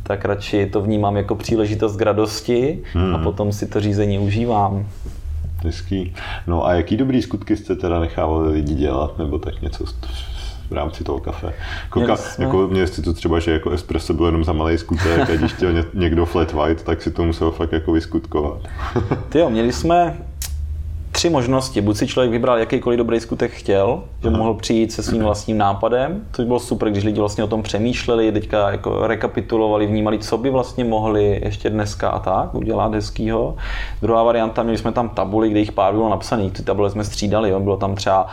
[0.09, 3.15] tak radši to vnímám jako příležitost k radosti hmm.
[3.15, 4.87] a potom si to řízení užívám.
[5.63, 6.13] Hezký.
[6.47, 9.85] No a jaký dobrý skutky jste teda nechávali lidi dělat, nebo tak něco
[10.69, 11.53] v rámci toho kafe.
[11.89, 12.45] Koka, jsme...
[12.45, 15.53] jako mě si to třeba, že jako espresso byl jenom za malý skutek a když
[15.53, 18.61] chtěl někdo flat white, tak si to musel fakt jako vyskutkovat.
[19.29, 20.17] Ty jo, měli jsme
[21.19, 21.81] tři možnosti.
[21.81, 26.21] Buď si člověk vybral jakýkoliv dobrý skutek chtěl, že mohl přijít se svým vlastním nápadem,
[26.31, 30.49] což bylo super, když lidi vlastně o tom přemýšleli, teďka jako rekapitulovali, vnímali, co by
[30.49, 33.55] vlastně mohli ještě dneska a tak udělat hezkýho.
[34.01, 37.49] Druhá varianta, měli jsme tam tabuly, kde jich pár bylo napsaných, ty tabule jsme střídali,
[37.49, 37.59] jo.
[37.59, 38.27] bylo tam třeba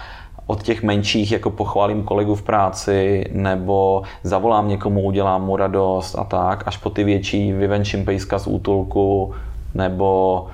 [0.47, 6.25] od těch menších, jako pochválím kolegu v práci, nebo zavolám někomu, udělám mu radost a
[6.25, 9.35] tak, až po ty větší vyvenčím pejska z útulku,
[9.75, 10.47] nebo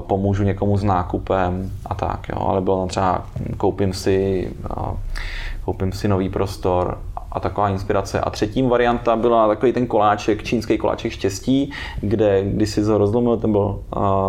[0.00, 2.48] pomůžu někomu s nákupem a tak, jo.
[2.48, 3.24] ale bylo třeba
[3.56, 4.50] koupím si,
[5.64, 6.98] koupím si nový prostor
[7.36, 8.20] a taková inspirace.
[8.20, 11.70] A třetím varianta byla takový ten koláček, čínský koláček štěstí,
[12.00, 13.78] kde když si to rozlomil, ten byl,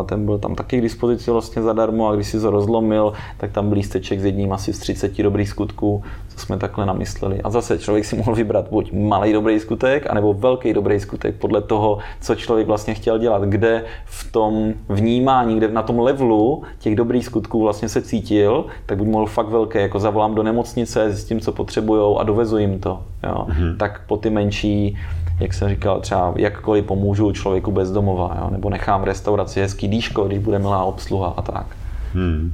[0.06, 3.70] ten byl tam taky k dispozici vlastně zadarmo a když si to rozlomil, tak tam
[3.70, 7.42] byl lísteček s jedním asi z 30 dobrých skutků, co jsme takhle namysleli.
[7.42, 11.62] A zase člověk si mohl vybrat buď malý dobrý skutek, anebo velký dobrý skutek podle
[11.62, 16.96] toho, co člověk vlastně chtěl dělat, kde v tom vnímání, kde na tom levelu těch
[16.96, 21.40] dobrých skutků vlastně se cítil, tak buď mohl fakt velké, jako zavolám do nemocnice, zjistím,
[21.40, 22.97] co potřebujou a dovezu jim to.
[23.24, 23.46] Jo.
[23.50, 23.78] Mm-hmm.
[23.78, 24.98] Tak po ty menší
[25.40, 28.50] jak jsem říkal, třeba jakkoliv pomůžu člověku bez domova, jo?
[28.52, 31.66] nebo nechám v restauraci hezký dýško, když bude milá obsluha a tak.
[32.14, 32.54] Hmm.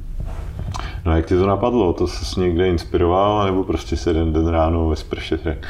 [1.04, 1.92] No a jak ti to napadlo?
[1.92, 5.68] To jsi někde inspiroval, nebo prostě se jeden den ráno ve sprše řekl,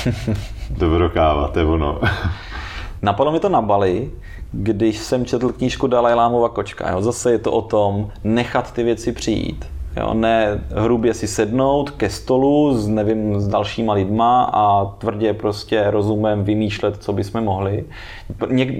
[0.70, 2.00] dobrokáva, to je ono.
[3.02, 4.10] Napadlo mi to na Bali,
[4.52, 6.90] když jsem četl knížku Dalaj Lámova kočka.
[6.90, 7.02] Jo?
[7.02, 9.64] Zase je to o tom nechat ty věci přijít
[9.96, 15.90] Jo, ne hrubě si sednout ke stolu s, nevím, s dalšíma lidma a tvrdě prostě
[15.90, 17.84] rozumem vymýšlet, co bychom mohli.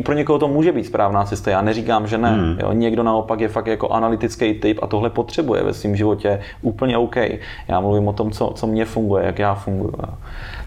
[0.05, 2.31] pro někoho to může být správná cesta, já neříkám, že ne.
[2.31, 2.59] Hmm.
[2.61, 6.99] Jo, někdo naopak je fakt jako analytický typ a tohle potřebuje ve svém životě úplně
[6.99, 7.17] OK.
[7.69, 9.93] Já mluvím o tom, co, co mě funguje, jak já funguji.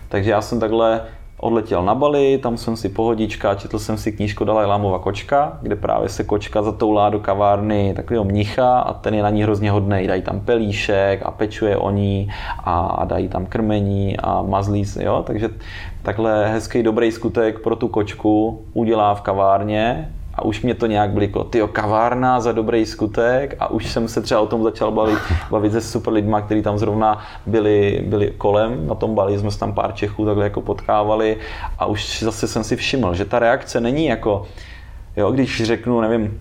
[0.10, 1.02] Takže já jsem takhle
[1.42, 5.76] odletěl na Bali, tam jsem si pohodička, četl jsem si knížku Dalaj Lámova kočka, kde
[5.76, 10.08] právě se kočka zatoulá do kavárny takového mnicha a ten je na ní hrozně hodný.
[10.08, 12.30] Dají tam pelíšek a pečuje o ní
[12.64, 15.24] a dají tam krmení a mazlí se, jo?
[15.28, 15.50] Takže
[16.04, 21.10] takhle hezký, dobrý skutek pro tu kočku udělá v kavárně a už mě to nějak
[21.10, 21.44] bliklo.
[21.44, 25.20] Tyjo, kavárna za dobrý skutek a už jsem se třeba o tom začal bavit,
[25.52, 29.60] bavit se super lidma, kteří tam zrovna byli, byli kolem, na tom Bali jsme se
[29.60, 31.38] tam pár Čechů takhle jako potkávali
[31.80, 34.46] a už zase jsem si všiml, že ta reakce není jako,
[35.18, 36.40] jo, když řeknu, nevím,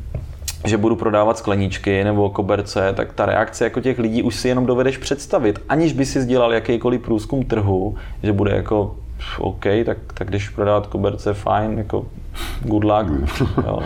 [0.67, 4.67] že budu prodávat skleničky nebo koberce, tak ta reakce jako těch lidí už si jenom
[4.67, 8.97] dovedeš představit, aniž by si sdělal jakýkoliv průzkum trhu, že bude jako
[9.39, 12.07] OK, tak, tak když prodávat koberce, fajn, jako
[12.63, 13.31] good luck.
[13.67, 13.83] Jo.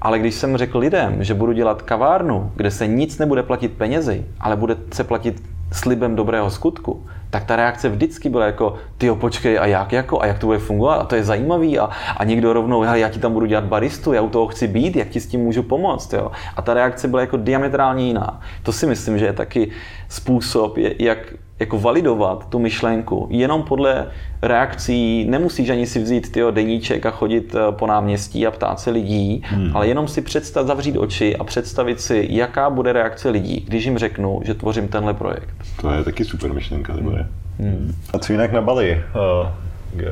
[0.00, 4.24] Ale když jsem řekl lidem, že budu dělat kavárnu, kde se nic nebude platit penězi,
[4.40, 9.58] ale bude se platit slibem dobrého skutku, tak ta reakce vždycky byla jako, ty počkej,
[9.58, 12.52] a jak jako, a jak to bude fungovat, a to je zajímavý, a, a někdo
[12.52, 15.20] rovnou, hele, já ti tam budu dělat baristu, já u toho chci být, jak ti
[15.20, 16.30] s tím můžu pomoct, jo.
[16.56, 18.40] A ta reakce byla jako diametrálně jiná.
[18.62, 19.70] To si myslím, že je taky
[20.08, 21.18] způsob, jak
[21.58, 24.06] jako validovat tu myšlenku jenom podle
[24.42, 28.90] reakcí, nemusíš ani si vzít tyjo, deníček a chodit eh, po náměstí a ptát se
[28.90, 29.70] lidí, hmm.
[29.76, 33.98] ale jenom si představ, zavřít oči a představit si, jaká bude reakce lidí, když jim
[33.98, 35.48] řeknu, že tvořím tenhle projekt.
[35.80, 37.28] To je taky super myšlenka, nebo ne?
[37.58, 37.94] Hmm.
[38.14, 39.02] A co jinak na Bali?
[39.42, 39.48] Uh,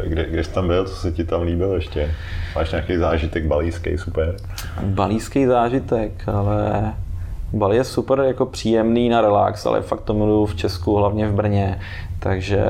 [0.04, 2.10] kde, kde jsi tam byl, co se ti tam líbilo ještě?
[2.54, 4.36] Máš nějaký zážitek balíský, super?
[4.82, 6.92] Balíský zážitek, ale
[7.54, 11.34] Bali je super jako příjemný na relax, ale fakt to miluju v Česku, hlavně v
[11.34, 11.80] Brně,
[12.18, 12.66] takže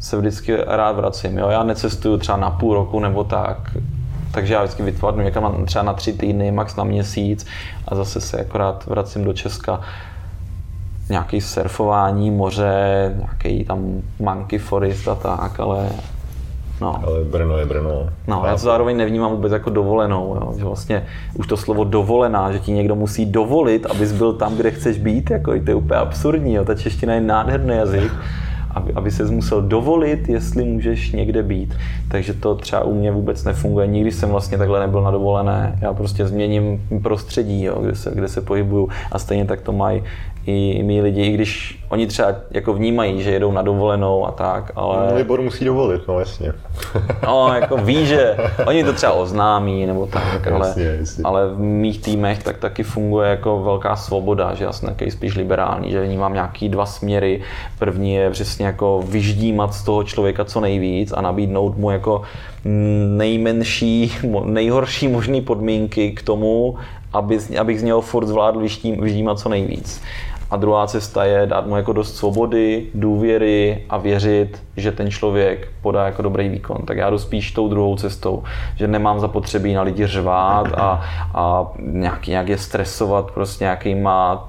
[0.00, 1.38] se vždycky rád vracím.
[1.38, 1.48] Jo?
[1.48, 3.58] Já necestuju třeba na půl roku nebo tak,
[4.32, 7.46] takže já vždycky vytvarnu někam třeba na tři týdny, max na měsíc
[7.88, 9.80] a zase se akorát vracím do Česka
[11.08, 15.88] nějaký surfování, moře, nějaký tam monkey forest a tak, ale
[16.82, 17.00] No.
[17.06, 18.08] Ale Brno je Brno.
[18.26, 20.54] No, já to zároveň nevnímám vůbec jako dovolenou, jo?
[20.58, 24.70] že vlastně už to slovo dovolená, že ti někdo musí dovolit, abys byl tam, kde
[24.70, 26.64] chceš být, jako to je úplně absurdní, jo?
[26.64, 28.12] ta čeština je nádherný jazyk
[28.74, 31.74] aby, aby se musel dovolit, jestli můžeš někde být.
[32.08, 33.86] Takže to třeba u mě vůbec nefunguje.
[33.86, 35.78] Nikdy jsem vlastně takhle nebyl na dovolené.
[35.80, 40.02] Já prostě změním prostředí, jo, kde, se, kde se pohybuju a stejně tak to mají
[40.46, 44.72] i mý lidi, i když oni třeba jako vnímají, že jedou na dovolenou a tak,
[44.76, 45.08] ale...
[45.10, 46.52] No, Libor musí dovolit, no jasně.
[47.26, 51.22] no, jako ví, že oni to třeba oznámí nebo tak, ale, jasně, jasně.
[51.24, 55.36] ale v mých týmech tak taky funguje jako velká svoboda, že já jsem takový spíš
[55.36, 57.40] liberální, že vnímám nějaký dva směry.
[57.78, 62.22] První je přesně jako vyždímat z toho člověka co nejvíc a nabídnout mu jako
[63.16, 64.12] nejmenší,
[64.44, 66.76] nejhorší možné podmínky k tomu,
[67.12, 68.60] aby, abych z něho furt zvládl
[69.00, 70.02] vyždímat co nejvíc.
[70.52, 75.68] A druhá cesta je dát mu jako dost svobody, důvěry a věřit, že ten člověk
[75.82, 76.76] podá jako dobrý výkon.
[76.84, 78.42] Tak já jdu spíš tou druhou cestou,
[78.76, 81.02] že nemám zapotřebí na lidi řvát a,
[81.34, 84.48] a nějak, nějak je stresovat prostě nějakýma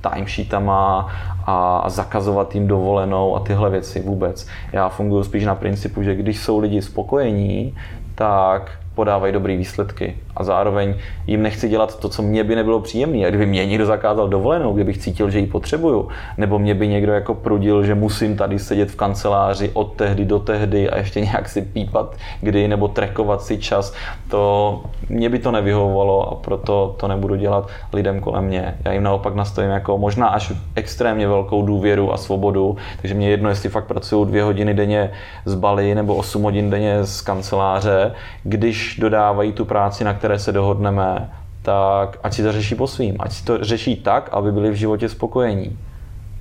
[0.00, 1.08] timesheetama
[1.46, 4.46] a, zakazovat jim dovolenou a tyhle věci vůbec.
[4.72, 7.74] Já funguji spíš na principu, že když jsou lidi spokojení,
[8.14, 10.94] tak podávají dobré výsledky a zároveň
[11.26, 13.26] jim nechci dělat to, co mě by nebylo příjemné.
[13.26, 17.12] A kdyby mě někdo zakázal dovolenou, kdybych cítil, že ji potřebuju, nebo mě by někdo
[17.12, 21.48] jako prudil, že musím tady sedět v kanceláři od tehdy do tehdy a ještě nějak
[21.48, 23.94] si pípat kdy nebo trekovat si čas,
[24.28, 28.74] to mě by to nevyhovovalo a proto to nebudu dělat lidem kolem mě.
[28.84, 33.48] Já jim naopak nastavím jako možná až extrémně velkou důvěru a svobodu, takže mě jedno,
[33.48, 35.10] jestli fakt pracuju dvě hodiny denně
[35.44, 40.52] z Bali nebo 8 hodin denně z kanceláře, když dodávají tu práci, na které se
[40.52, 41.30] dohodneme,
[41.62, 44.74] tak ať si to řeší po svým, ať si to řeší tak, aby byli v
[44.74, 45.78] životě spokojení.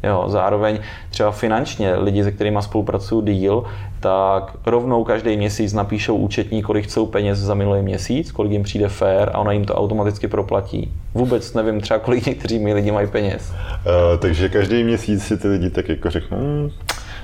[0.03, 0.79] Jo, zároveň
[1.09, 3.63] třeba finančně lidi, se kterými spolupracuju díl,
[3.99, 8.87] tak rovnou každý měsíc napíšou účetní, kolik chcou peněz za minulý měsíc, kolik jim přijde
[8.87, 10.91] fair a ona jim to automaticky proplatí.
[11.13, 13.51] Vůbec nevím třeba, kolik někteří mi lidi mají peněz.
[13.51, 16.69] Uh, takže každý měsíc si ty lidi tak jako řeknou, hm,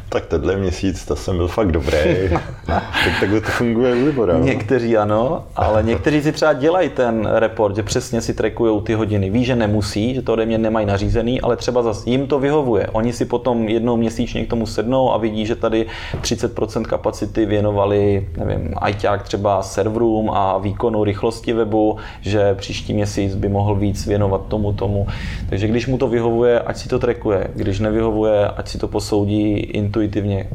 [0.10, 2.30] tak tenhle měsíc to jsem byl fakt dobrý.
[2.66, 4.38] tak takhle to funguje u Libora.
[4.38, 4.44] No?
[4.44, 9.30] Někteří ano, ale někteří si třeba dělají ten report, že přesně si trekují ty hodiny.
[9.30, 12.88] Ví, že nemusí, že to ode mě nemají nařízený, ale třeba zase jim to vyhovuje.
[12.92, 15.86] Oni si potom jednou měsíčně k tomu sednou a vidí, že tady
[16.22, 23.50] 30% kapacity věnovali, nevím, ajťák třeba serverům a výkonu rychlosti webu, že příští měsíc by
[23.50, 25.08] mohl víc věnovat tomu, tomu.
[25.50, 27.48] Takže když mu to vyhovuje, ať si to trekuje.
[27.56, 30.50] Když nevyhovuje, ať si to posoudí intu intuitivně.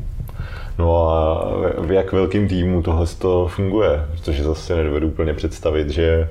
[0.79, 1.45] No a
[1.79, 4.05] v jak velkým týmu tohle to funguje?
[4.11, 6.29] Protože zase nedovedu úplně představit, že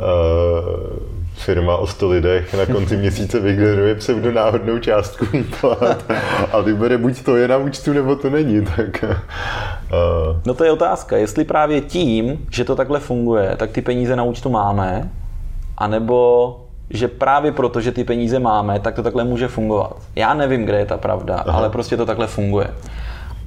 [0.00, 0.98] uh,
[1.34, 6.04] firma o 100 lidech na konci měsíce vygeneruje pseudonáhodnou částku výplat
[6.52, 8.64] a vybere buď to je na účtu, nebo to není.
[8.64, 10.36] Tak, uh.
[10.46, 14.22] No to je otázka, jestli právě tím, že to takhle funguje, tak ty peníze na
[14.22, 15.10] účtu máme,
[15.78, 19.96] anebo že právě proto, že ty peníze máme, tak to takhle může fungovat.
[20.16, 21.58] Já nevím, kde je ta pravda, Aha.
[21.58, 22.66] ale prostě to takhle funguje.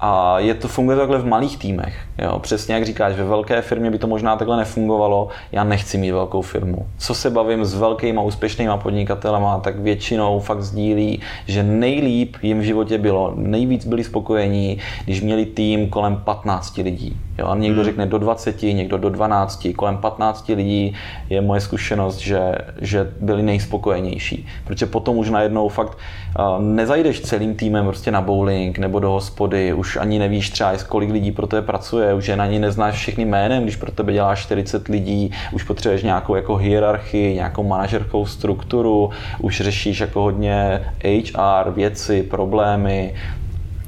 [0.06, 1.96] A je to, funguje to takhle v malých týmech.
[2.18, 2.40] Jo?
[2.40, 5.28] Přesně jak říkáš, ve velké firmě by to možná takhle nefungovalo.
[5.52, 6.86] Já nechci mít velkou firmu.
[6.98, 12.64] Co se bavím s velkýma úspěšnýma podnikatelema, tak většinou fakt sdílí, že nejlíp jim v
[12.64, 17.18] životě bylo, nejvíc byli spokojení, když měli tým kolem 15 lidí.
[17.38, 17.48] Jo?
[17.48, 17.86] A někdo hmm.
[17.86, 20.96] řekne do 20, někdo do 12, kolem 15 lidí
[21.30, 24.46] je moje zkušenost, že, že byli nejspokojenější.
[24.66, 25.98] Protože potom už najednou fakt
[26.40, 31.12] uh, nezajdeš celým týmem prostě na bowling nebo do hospody, už ani nevíš třeba, kolik
[31.12, 34.40] lidí pro tebe pracuje, už je na ní neznáš všechny jménem, když pro tebe děláš
[34.42, 39.10] 40 lidí, už potřebuješ nějakou jako hierarchii, nějakou manažerskou strukturu,
[39.40, 43.14] už řešíš jako hodně HR, věci, problémy,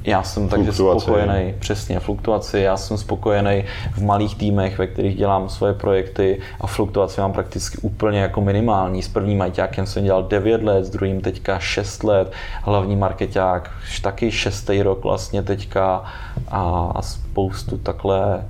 [0.06, 5.48] já jsem takže spokojený, přesně, fluktuaci, já jsem spokojený v malých týmech, ve kterých dělám
[5.48, 9.02] svoje projekty a fluktuaci mám prakticky úplně jako minimální.
[9.02, 12.32] S prvním majťákem jsem dělal 9 let, s druhým teďka 6 let,
[12.62, 13.70] hlavní marketák
[14.02, 14.70] taky 6.
[14.82, 16.04] rok vlastně teďka
[16.48, 18.44] a, a spoustu takhle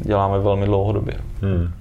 [0.00, 1.14] děláme velmi dlouhodobě.
[1.42, 1.72] Hmm.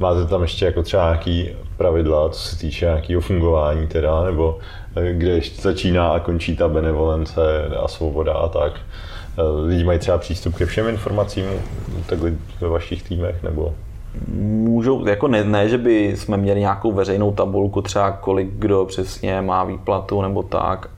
[0.00, 4.58] Máte tam ještě jako třeba nějaký pravidla, co se týče nějakého fungování teda, nebo
[5.12, 8.72] kde začíná a končí ta benevolence a svoboda a tak.
[9.38, 11.44] Eh, lidi mají třeba přístup ke všem informacím
[12.06, 13.74] takhle ve vašich týmech, nebo
[14.36, 19.42] Můžou, jako ne, ne, že by jsme měli nějakou veřejnou tabulku, třeba kolik kdo přesně
[19.42, 20.90] má výplatu nebo tak,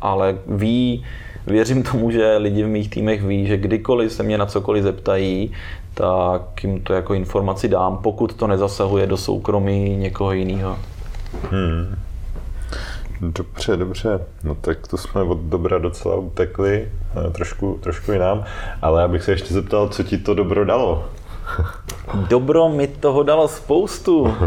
[0.00, 1.04] ale ví,
[1.46, 5.52] věřím tomu, že lidi v mých týmech ví, že kdykoliv se mě na cokoliv zeptají,
[5.94, 10.78] tak jim to jako informaci dám, pokud to nezasahuje do soukromí někoho jiného.
[11.50, 11.98] Hmm.
[13.20, 14.20] Dobře, dobře.
[14.44, 16.88] No tak to jsme od dobra docela utekli,
[17.26, 18.44] eh, trošku, trošku jinam.
[18.82, 21.04] Ale já bych se ještě zeptal, co ti to dobro dalo?
[22.28, 24.34] Dobro mi toho dalo spoustu.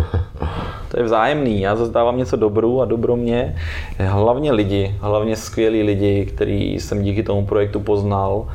[0.92, 1.62] To je vzájemný.
[1.62, 3.56] Já zase dávám něco dobru a dobro mě.
[3.98, 8.48] Hlavně lidi, hlavně skvělí lidi, který jsem díky tomu projektu poznal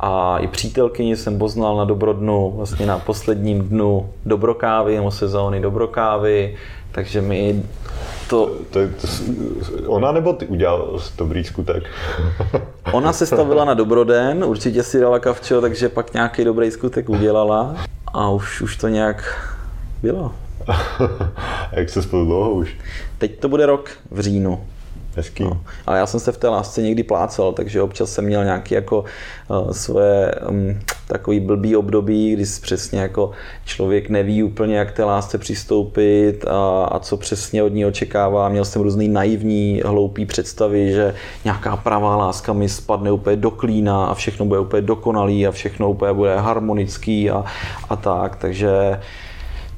[0.00, 6.56] a i přítelkyni jsem poznal na Dobrodnu, vlastně na posledním dnu Dobrokávy, nebo sezóny Dobrokávy,
[6.92, 7.62] takže mi
[8.30, 8.46] to...
[8.70, 9.06] to, to, to
[9.86, 11.84] ona nebo ty udělal dobrý skutek?
[12.92, 17.76] ona se stavila na Dobroden, určitě si dala kavčo, takže pak nějaký dobrý skutek udělala
[18.14, 19.46] a už, už to nějak
[20.02, 20.34] bylo.
[21.72, 22.76] Jak se spolu dlouho už?
[23.18, 24.60] Teď to bude rok v říjnu.
[25.20, 25.44] Hezký.
[25.44, 25.60] No.
[25.86, 29.04] Ale já jsem se v té lásce někdy plácal, takže občas jsem měl nějaký jako
[29.48, 33.30] uh, svoje um, takový blbý období, kdy přesně jako
[33.64, 38.48] člověk neví úplně, jak té lásce přistoupit a, a co přesně od ní očekává.
[38.48, 41.14] Měl jsem různý naivní, hloupý představy, že
[41.44, 45.90] nějaká pravá láska mi spadne úplně do klína a všechno bude úplně dokonalý a všechno
[45.90, 47.44] úplně bude harmonický a,
[47.88, 48.36] a tak.
[48.36, 49.00] Takže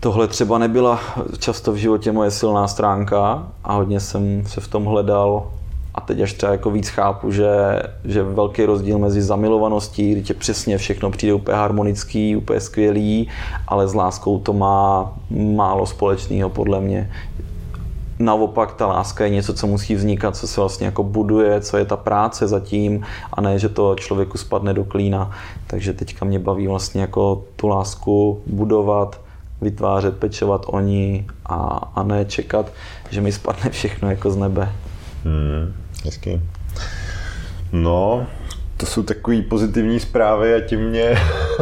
[0.02, 1.00] tohle třeba nebyla
[1.38, 5.50] často v životě moje silná stránka a hodně jsem se v tom hledal
[5.94, 7.48] A teď až třeba jako víc chápu, že,
[8.04, 13.28] že velký rozdíl mezi zamilovaností, kdy tě přesně všechno přijde úplně harmonický, úplně skvělý,
[13.68, 17.10] ale s láskou to má málo společného podle mě.
[18.18, 21.84] Naopak ta láska je něco, co musí vznikat, co se vlastně jako buduje, co je
[21.84, 25.30] ta práce zatím a ne, že to člověku spadne do klína.
[25.66, 29.20] Takže teďka mě baví vlastně jako tu lásku budovat,
[29.62, 31.56] vytvářet, pečovat o ní a,
[31.94, 32.72] a ne čekat,
[33.10, 34.72] že mi spadne všechno jako z nebe.
[35.24, 36.40] Hmm, hezky.
[37.72, 38.26] No,
[38.82, 41.18] to jsou takové pozitivní zprávy a tím mě,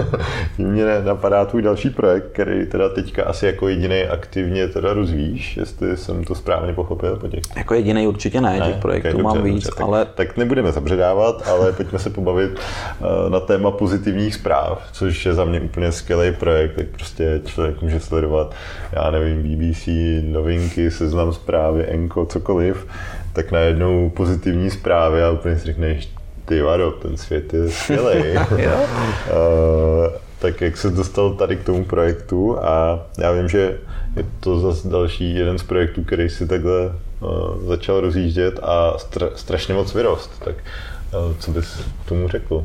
[0.56, 5.56] tím mě napadá tvůj další projekt, který teda teďka asi jako jediný aktivně teda rozvíjíš,
[5.56, 7.40] jestli jsem to správně pochopil po těch...
[7.56, 8.66] Jako jediný určitě ne, ne?
[8.66, 10.04] Těch projektů okay, mám dobře, víc, dobře, ale...
[10.04, 15.34] Tak, tak nebudeme zabředávat, ale pojďme se pobavit uh, na téma pozitivních zpráv, což je
[15.34, 18.54] za mě úplně skvělý projekt, tak prostě člověk může sledovat,
[18.92, 19.88] já nevím, BBC,
[20.22, 22.86] novinky, seznam zprávy, Enko, cokoliv,
[23.32, 26.19] tak najednou pozitivní zprávy a úplně si řekneš,
[26.51, 28.36] ty vado, ten svět je skvělý.
[28.36, 28.42] uh,
[30.38, 33.78] tak jak se dostal tady k tomu projektu a já vím, že
[34.16, 39.30] je to zase další jeden z projektů, který si takhle uh, začal rozjíždět a stra-
[39.34, 40.30] strašně moc vyrost.
[40.44, 42.64] Tak uh, co bys tomu řekl?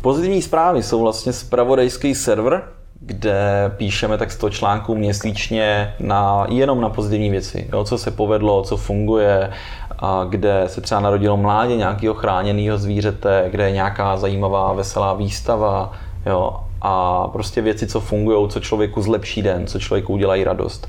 [0.00, 2.62] Pozitivní zprávy jsou vlastně spravodajský server,
[3.06, 7.68] kde píšeme tak 100 článků měsíčně na, jenom na pozitivní věci.
[7.72, 9.50] Jo, co se povedlo, co funguje,
[9.98, 15.92] a kde se třeba narodilo mládě nějakého chráněného zvířete, kde je nějaká zajímavá, veselá výstava,
[16.26, 20.88] jo, a prostě věci, co fungují, co člověku zlepší den, co člověku udělají radost.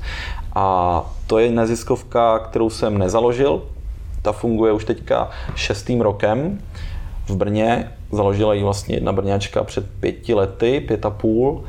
[0.54, 3.62] A to je neziskovka, kterou jsem nezaložil,
[4.22, 6.58] ta funguje už teďka šestým rokem
[7.26, 7.92] v Brně.
[8.12, 11.64] Založila ji vlastně jedna brňačka před pěti lety, pět a půl.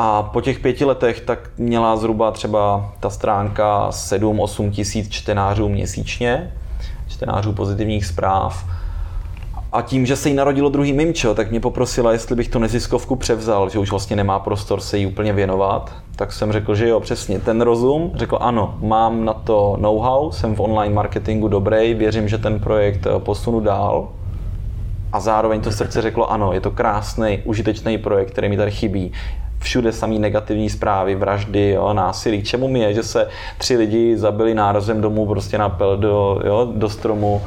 [0.00, 6.52] A po těch pěti letech tak měla zhruba třeba ta stránka 7-8 tisíc čtenářů měsíčně,
[7.08, 8.64] čtenářů pozitivních zpráv.
[9.72, 13.16] A tím, že se jí narodilo druhý mimčo, tak mě poprosila, jestli bych tu neziskovku
[13.16, 15.92] převzal, že už vlastně nemá prostor se jí úplně věnovat.
[16.16, 18.12] Tak jsem řekl, že jo, přesně, ten rozum.
[18.14, 23.06] Řekl, ano, mám na to know-how, jsem v online marketingu dobrý, věřím, že ten projekt
[23.06, 24.08] eh, posunu dál.
[25.12, 29.12] A zároveň to srdce řeklo, ano, je to krásný, užitečný projekt, který mi tady chybí
[29.58, 32.42] všude samý negativní zprávy, vraždy, jo, násilí.
[32.42, 33.28] Čemu mi je, že se
[33.58, 37.42] tři lidi zabili nárazem domů prostě na pel do, jo, do stromu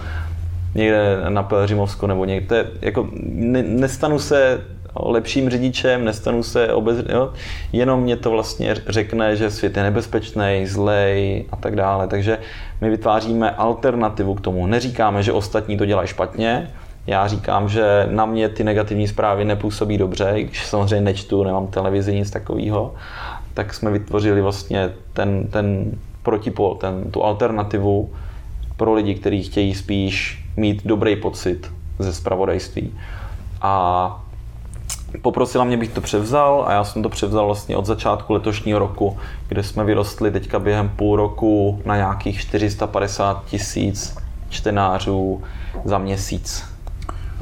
[0.76, 2.68] někde na Pelřimovsku nebo někde.
[2.82, 4.62] Jako, ne, nestanu se
[4.96, 7.34] lepším řidičem, nestanu se obez, jo?
[7.74, 12.08] jenom mě to vlastně řekne, že svět je nebezpečný, zlej a tak dále.
[12.08, 12.38] Takže
[12.82, 14.68] my vytváříme alternativu k tomu.
[14.68, 16.72] Neříkáme, že ostatní to dělají špatně,
[17.08, 21.68] já říkám, že na mě ty negativní zprávy nepůsobí dobře, i když samozřejmě nečtu, nemám
[21.68, 22.94] televizi, nic takového,
[23.54, 25.92] tak jsme vytvořili vlastně ten, ten
[26.24, 28.10] protipol, ten, tu alternativu
[28.78, 32.94] pro lidi, kteří chtějí spíš mít dobrý pocit ze spravodajství.
[33.62, 34.24] A
[35.22, 39.18] poprosila mě, bych to převzal a já jsem to převzal vlastně od začátku letošního roku,
[39.48, 44.18] kde jsme vyrostli teďka během půl roku na nějakých 450 tisíc
[44.50, 45.44] čtenářů
[45.86, 46.71] za měsíc.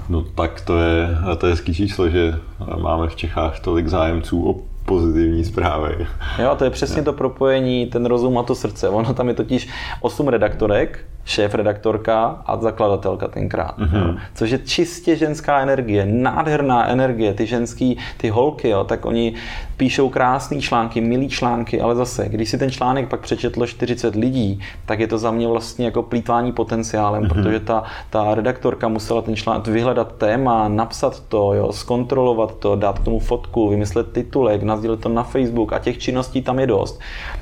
[0.09, 2.39] No tak to je, to je hezký číslo, že
[2.81, 4.55] máme v Čechách tolik zájemců o
[4.85, 6.07] pozitivní zprávy.
[6.41, 8.89] Jo, to je přesně to propojení, ten rozum a to srdce.
[8.89, 9.69] Ono tam je totiž
[10.01, 13.77] osm redaktorek, šéf redaktorka a zakladatelka tenkrát.
[13.77, 14.19] Mm-hmm.
[14.35, 17.33] Což je čistě ženská energie, nádherná energie.
[17.33, 19.33] Ty ženský, ty holky, jo, tak oni
[19.77, 24.59] píšou krásné články, milý články, ale zase, když si ten článek pak přečetlo 40 lidí,
[24.85, 27.33] tak je to za mě vlastně jako plítvání potenciálem, mm-hmm.
[27.33, 32.99] protože ta, ta redaktorka musela ten článek vyhledat téma, napsat to, jo, zkontrolovat to, dát
[32.99, 36.99] k tomu fotku, vymyslet titulek, nazdělit to na Facebook a těch činností tam je dost.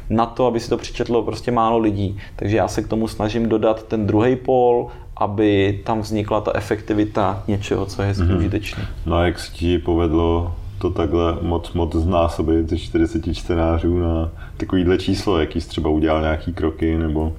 [0.10, 2.20] Na to, aby si to přečetlo prostě málo lidí.
[2.36, 4.88] Takže já se k tomu snažím dodat ten druhý pól,
[5.18, 8.38] aby tam vznikla ta efektivita něčeho, co je mm-hmm.
[8.38, 8.88] užitečné.
[9.06, 14.30] No a jak se ti povedlo to takhle moc, moc znásobit ze 40 čtenářů na
[14.58, 17.34] takovýhle číslo, jaký jsi třeba udělal nějaký kroky, nebo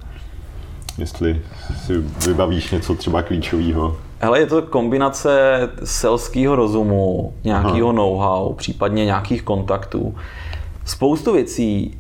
[0.98, 1.42] jestli
[1.86, 1.92] si
[2.26, 3.96] vybavíš něco třeba klíčového?
[4.20, 10.14] Hele, je to kombinace selského rozumu, nějakého know-how, případně nějakých kontaktů.
[10.84, 11.98] Spoustu věcí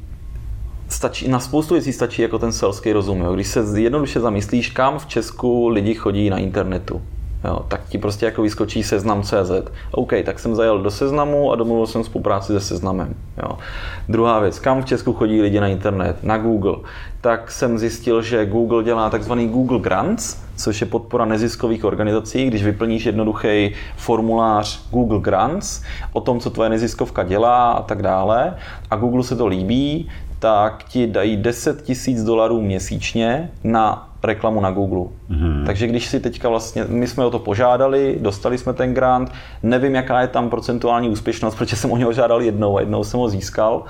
[0.88, 3.20] stačí, na spoustu věcí stačí jako ten selský rozum.
[3.20, 3.34] Jo.
[3.34, 7.02] Když se jednoduše zamyslíš, kam v Česku lidi chodí na internetu,
[7.44, 9.50] Jo, tak ti prostě jako vyskočí seznam CZ.
[9.90, 13.14] OK, tak jsem zajel do seznamu a domluvil jsem spolupráci se seznamem.
[13.42, 13.58] Jo.
[14.08, 16.16] Druhá věc, kam v Česku chodí lidi na internet?
[16.22, 16.76] Na Google.
[17.20, 22.64] Tak jsem zjistil, že Google dělá takzvaný Google Grants, což je podpora neziskových organizací, když
[22.64, 25.82] vyplníš jednoduchý formulář Google Grants
[26.12, 28.56] o tom, co tvoje neziskovka dělá a tak dále.
[28.90, 30.08] A Google se to líbí,
[30.38, 35.04] tak ti dají 10 tisíc dolarů měsíčně na reklamu na Google.
[35.30, 35.66] Mm-hmm.
[35.66, 39.32] Takže když si teďka vlastně, my jsme o to požádali, dostali jsme ten grant,
[39.62, 43.20] nevím, jaká je tam procentuální úspěšnost, protože jsem o něho žádal jednou a jednou jsem
[43.20, 43.84] ho získal.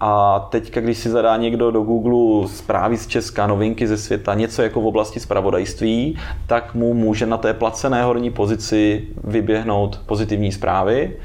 [0.00, 4.62] A teďka, když si zadá někdo do Google zprávy z Česka, novinky ze světa, něco
[4.62, 11.16] jako v oblasti spravodajství, tak mu může na té placené horní pozici vyběhnout pozitivní zprávy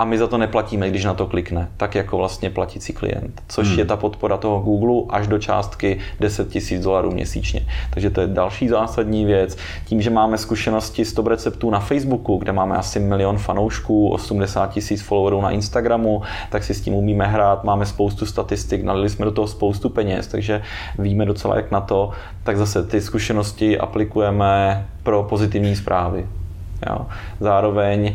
[0.00, 3.68] a my za to neplatíme, když na to klikne, tak jako vlastně platící klient, což
[3.68, 3.78] hmm.
[3.78, 7.66] je ta podpora toho Google až do částky 10 000 dolarů měsíčně.
[7.90, 9.56] Takže to je další zásadní věc.
[9.84, 14.72] Tím, že máme zkušenosti z top receptů na Facebooku, kde máme asi milion fanoušků, 80
[14.72, 19.24] tisíc followerů na Instagramu, tak si s tím umíme hrát, máme spoustu statistik, nalili jsme
[19.24, 20.62] do toho spoustu peněz, takže
[20.98, 22.10] víme docela jak na to,
[22.44, 26.26] tak zase ty zkušenosti aplikujeme pro pozitivní zprávy.
[26.90, 27.06] Jo.
[27.40, 28.14] Zároveň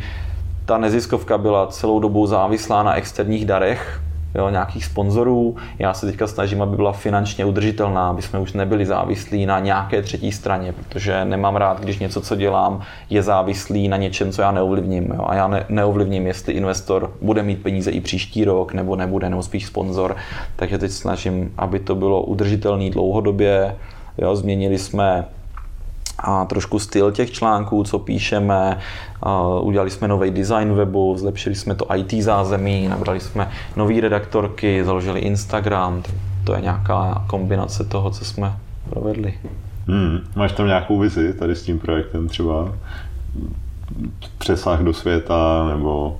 [0.66, 4.01] ta neziskovka byla celou dobu závislá na externích darech,
[4.36, 5.55] jo, nějakých sponzorů.
[5.80, 10.01] Já se teďka snažím, aby byla finančně udržitelná, aby jsme už nebyli závislí na nějaké
[10.01, 14.51] třetí straně, protože nemám rád, když něco, co dělám, je závislý na něčem, co já
[14.51, 15.03] neovlivním.
[15.03, 15.26] Jo.
[15.28, 19.43] A já ne, neovlivním, jestli investor bude mít peníze i příští rok, nebo nebude, nebo
[19.43, 20.16] spíš sponzor.
[20.55, 23.76] Takže teď snažím, aby to bylo udržitelné dlouhodobě.
[24.18, 25.26] Jo, změnili jsme
[26.20, 28.78] a trošku styl těch článků, co píšeme.
[29.61, 35.20] Udělali jsme nový design webu, zlepšili jsme to IT zázemí, nabrali jsme nové redaktorky, založili
[35.20, 36.03] Instagram.
[36.43, 38.57] To je nějaká kombinace toho, co jsme
[38.89, 39.34] provedli.
[39.88, 40.20] Hmm.
[40.36, 42.74] Máš tam nějakou vizi tady s tím projektem třeba?
[44.38, 46.20] Přesah do světa nebo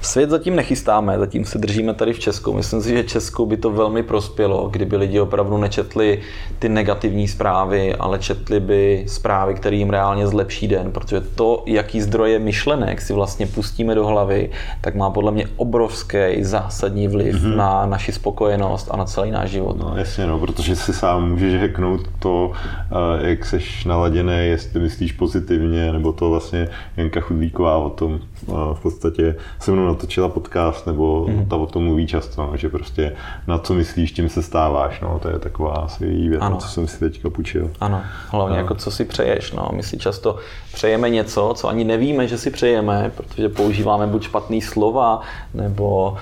[0.00, 2.52] Svět zatím nechystáme, zatím se držíme tady v Česku.
[2.52, 6.20] Myslím si, že Česku by to velmi prospělo, kdyby lidi opravdu nečetli
[6.58, 12.00] ty negativní zprávy, ale četli by zprávy, které jim reálně zlepší den, protože to, jaký
[12.00, 17.56] zdroje myšlenek si vlastně pustíme do hlavy, tak má podle mě obrovský zásadní vliv mm-hmm.
[17.56, 19.76] na naši spokojenost a na celý náš život.
[19.78, 25.12] No jasně, no, protože si sám můžeš hacknout to, eh, jak seš naladěný, jestli myslíš
[25.12, 31.26] pozitivně, nebo to vlastně Janka Chudlíková o tom v podstatě se mnou natočila podcast, nebo
[31.28, 31.46] mm.
[31.48, 33.12] ta o tom mluví často, no, že prostě
[33.46, 36.86] na co myslíš, tím se stáváš, no, to je taková asi její věc, co jsem
[36.86, 37.70] si teďka půjčil.
[37.80, 38.62] Ano, hlavně no.
[38.62, 40.36] jako co si přeješ, no, my si často
[40.74, 45.20] přejeme něco, co ani nevíme, že si přejeme, protože používáme buď špatný slova,
[45.54, 46.16] nebo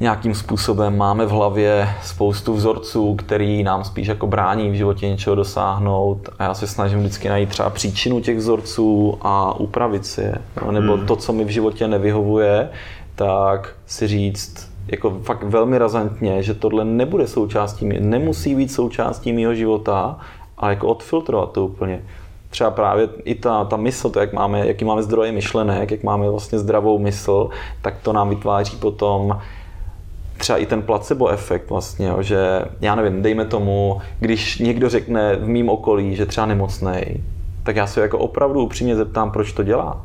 [0.00, 5.36] nějakým způsobem máme v hlavě spoustu vzorců, který nám spíš jako brání v životě něčeho
[5.36, 10.34] dosáhnout a já se snažím vždycky najít třeba příčinu těch vzorců a upravit si je.
[10.64, 11.06] No, nebo hmm.
[11.06, 12.70] to, co mi v životě nevyhovuje,
[13.14, 19.54] tak si říct jako fakt velmi razantně, že tohle nebude součástí, nemusí být součástí mého
[19.54, 20.18] života
[20.58, 22.02] a jako odfiltrovat to úplně
[22.50, 26.30] třeba právě i ta, ta mysl, to jak máme, jaký máme zdroje myšlenek, jak máme
[26.30, 27.48] vlastně zdravou mysl,
[27.82, 29.40] tak to nám vytváří potom
[30.44, 32.38] třeba i ten placebo efekt vlastně, jo, že
[32.80, 37.20] já nevím, dejme tomu, když někdo řekne v mým okolí, že třeba nemocnej,
[37.62, 40.04] tak já se jako opravdu upřímně zeptám, proč to dělá.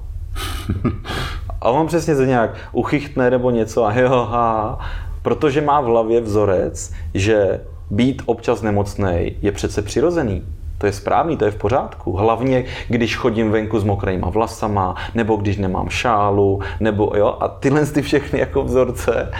[1.61, 4.79] A on přesně se nějak uchychtne nebo něco a jo, ha,
[5.21, 10.43] protože má v hlavě vzorec, že být občas nemocnej je přece přirozený.
[10.79, 12.15] To je správný, to je v pořádku.
[12.17, 17.85] Hlavně, když chodím venku s mokrýma vlasama, nebo když nemám šálu, nebo jo, a tyhle
[17.85, 19.31] ty všechny jako vzorce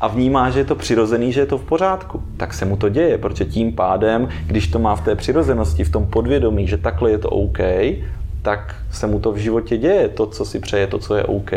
[0.00, 2.88] a vnímá, že je to přirozený, že je to v pořádku, tak se mu to
[2.88, 7.10] děje, protože tím pádem, když to má v té přirozenosti, v tom podvědomí, že takhle
[7.10, 7.58] je to OK,
[8.42, 11.50] tak se mu to v životě děje, to, co si přeje, to, co je OK.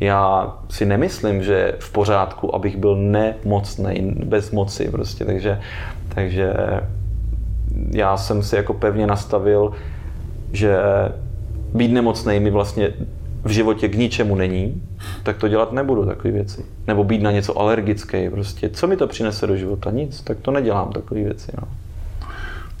[0.00, 5.60] Já si nemyslím, že je v pořádku, abych byl nemocný, bez moci prostě, takže,
[6.14, 6.54] takže
[7.90, 9.72] já jsem si jako pevně nastavil,
[10.52, 10.76] že
[11.74, 12.92] být nemocný mi vlastně
[13.44, 14.82] v životě k ničemu není,
[15.22, 16.64] tak to dělat nebudu, takové věci.
[16.86, 18.68] Nebo být na něco alergický, prostě.
[18.68, 19.90] Co mi to přinese do života?
[19.90, 21.52] Nic, tak to nedělám, takové věci.
[21.60, 21.68] No.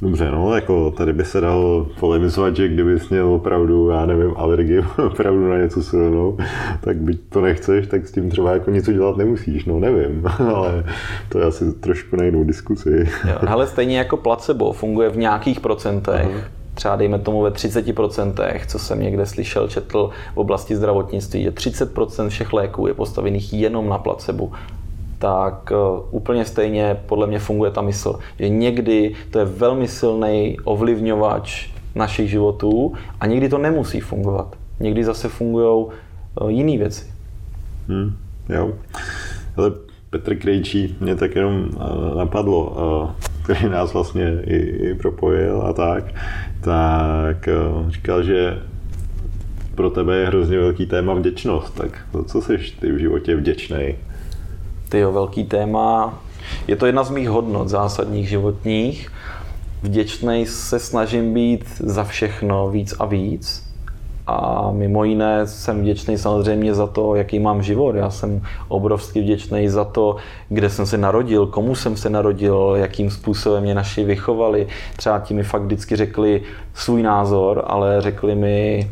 [0.02, 4.84] Dobře, no, jako tady by se dal polemizovat, že kdyby měl opravdu, já nevím, alergii
[5.06, 6.38] opravdu na něco silnou,
[6.80, 10.84] tak byť to nechceš, tak s tím třeba jako něco dělat nemusíš, no nevím, ale
[11.28, 12.90] to je asi trošku na jinou diskusi.
[13.28, 18.60] Jo, ale stejně jako placebo funguje v nějakých procentech, Aha třeba dejme tomu ve 30%,
[18.66, 23.88] co jsem někde slyšel, četl v oblasti zdravotnictví, že 30% všech léků je postavených jenom
[23.88, 24.52] na placebo
[25.22, 25.76] tak eh,
[26.10, 28.18] úplně stejně podle mě funguje ta mysl.
[28.38, 34.56] Že někdy to je velmi silný ovlivňovač našich životů a někdy to nemusí fungovat.
[34.80, 37.04] Někdy zase fungují eh, jiné věci.
[37.88, 38.16] Hmm,
[38.48, 38.72] jo.
[39.56, 39.72] Ale
[40.10, 43.14] Petr Krejčí mě tak jenom eh, napadlo,
[43.44, 46.04] který nás vlastně i, i propojil a tak,
[46.60, 47.48] tak
[47.88, 48.62] říkal, že
[49.74, 51.74] pro tebe je hrozně velký téma vděčnost.
[51.74, 53.36] Tak za co jsi ty v životě
[54.92, 54.98] vděčný?
[54.98, 56.18] tyjo, velký téma.
[56.68, 59.10] Je to jedna z mých hodnot zásadních životních
[59.82, 63.72] Vděčný se snažím být za všechno víc a víc.
[64.26, 67.94] A mimo jiné jsem vděčný samozřejmě za to, jaký mám život.
[67.94, 70.16] Já jsem obrovsky vděčný za to,
[70.48, 74.68] kde jsem se narodil, komu jsem se narodil, jakým způsobem mě naši vychovali.
[74.96, 76.42] Třeba ti mi fakt vždycky řekli
[76.74, 78.90] svůj názor, ale řekli mi,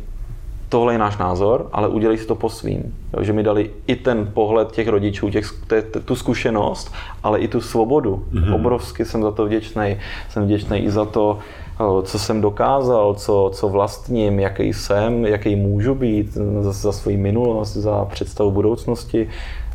[0.70, 2.94] tohle je náš názor, ale udělej si to po svým.
[3.16, 6.92] Jo, že mi dali i ten pohled těch rodičů, těch, te, te, tu zkušenost,
[7.22, 8.24] ale i tu svobodu.
[8.32, 8.54] Mm-hmm.
[8.54, 9.96] Obrovsky jsem za to vděčný.
[10.28, 11.38] Jsem vděčný i za to,
[12.02, 17.72] co jsem dokázal, co, co vlastním, jaký jsem, jaký můžu být, za, za svoji minulost,
[17.72, 19.28] za představu budoucnosti.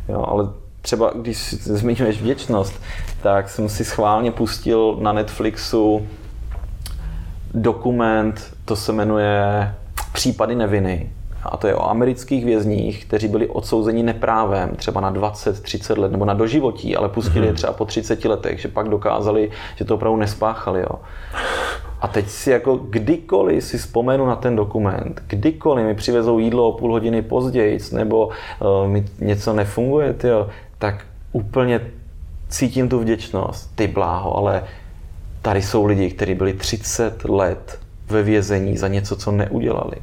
[0.08, 0.48] Jo, ale
[0.82, 2.82] třeba když zmiňuješ vděčnost,
[3.22, 6.06] tak jsem si schválně pustil na Netflixu
[7.54, 9.74] dokument, to se jmenuje
[10.16, 11.10] Případy neviny.
[11.42, 16.24] A to je o amerických vězních, kteří byli odsouzeni neprávem, třeba na 20-30 let nebo
[16.24, 17.56] na doživotí, ale pustili je mhm.
[17.56, 20.80] třeba po 30 letech, že pak dokázali, že to opravdu nespáchali.
[20.80, 21.00] Jo.
[22.00, 26.72] A teď si jako kdykoliv si vzpomenu na ten dokument, kdykoliv mi přivezou jídlo o
[26.72, 30.48] půl hodiny později, nebo uh, mi něco nefunguje, tyjo,
[30.78, 31.80] tak úplně
[32.48, 33.70] cítím tu vděčnost.
[33.74, 34.64] Ty bláho, ale
[35.42, 39.96] tady jsou lidi, kteří byli 30 let ve vězení za něco, co neudělali.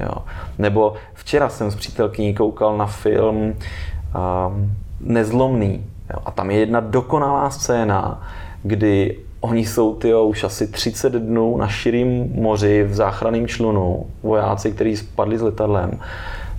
[0.00, 0.14] Jo.
[0.58, 5.84] Nebo včera jsem s přítelkyní koukal na film um, Nezlomný.
[6.10, 6.18] Jo.
[6.24, 8.22] A tam je jedna dokonalá scéna,
[8.62, 14.72] kdy Oni jsou tyjo, už asi 30 dnů na širém moři v záchranném člunu, vojáci,
[14.72, 16.00] kteří spadli s letadlem,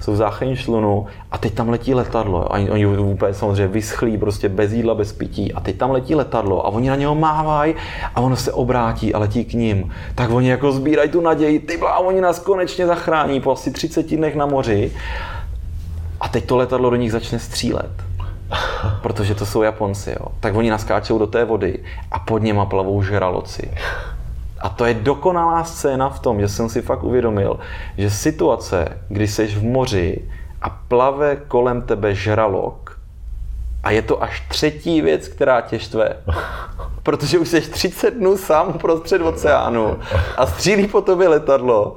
[0.01, 2.55] jsou v záchranném člunu a teď tam letí letadlo.
[2.55, 5.53] A oni úplně samozřejmě vyschlí, prostě bez jídla, bez pití.
[5.53, 7.75] A teď tam letí letadlo a oni na něho mávají
[8.15, 9.91] a ono se obrátí a letí k ním.
[10.15, 14.15] Tak oni jako sbírají tu naději, ty a oni nás konečně zachrání po asi 30
[14.15, 14.91] dnech na moři.
[16.19, 17.91] A teď to letadlo do nich začne střílet
[19.01, 20.27] protože to jsou Japonci, jo.
[20.39, 21.79] tak oni naskáčou do té vody
[22.11, 23.71] a pod něma plavou žraloci.
[24.65, 27.59] A to je dokonalá scéna v tom, že jsem si fakt uvědomil,
[27.97, 30.29] že situace, kdy jsi v moři
[30.61, 32.99] a plave kolem tebe žralok,
[33.83, 36.17] a je to až třetí věc, která tě štve.
[37.03, 39.99] Protože už jsi 30 dnů sám prostřed oceánu
[40.37, 41.95] a střílí po tobě letadlo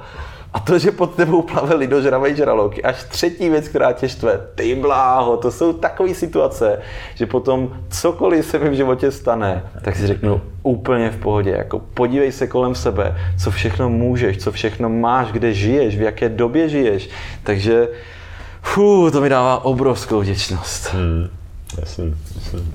[0.52, 4.40] a to, že pod tebou plave lidožravej žralok, až třetí věc, která tě štve.
[4.54, 6.78] Ty bláho, to jsou takové situace,
[7.14, 11.50] že potom cokoliv se mi v životě stane, tak si řeknu úplně v pohodě.
[11.50, 16.28] Jako podívej se kolem sebe, co všechno můžeš, co všechno máš, kde žiješ, v jaké
[16.28, 17.10] době žiješ.
[17.42, 17.88] Takže
[18.62, 20.94] fů, to mi dává obrovskou vděčnost.
[20.94, 21.28] Hmm,
[21.80, 22.72] jasný, jasný.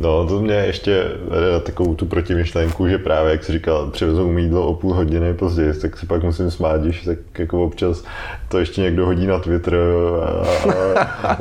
[0.00, 4.32] No, to mě ještě vede na takovou tu protimyšlenku, že právě, jak jsi říkal, přivezou
[4.32, 8.04] mi jídlo o půl hodiny později, tak si pak musím smát, když tak jako občas
[8.48, 11.36] to ještě někdo hodí na Twitter a, a, a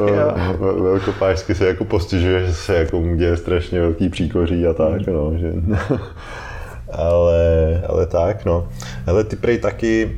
[0.61, 5.33] velkopářsky se jako postižuje, že se jako mu děje strašně velký příkoří a tak, no,
[5.37, 5.53] že...
[6.91, 8.67] ale, ale tak, no.
[9.07, 10.17] Ale ty prej taky,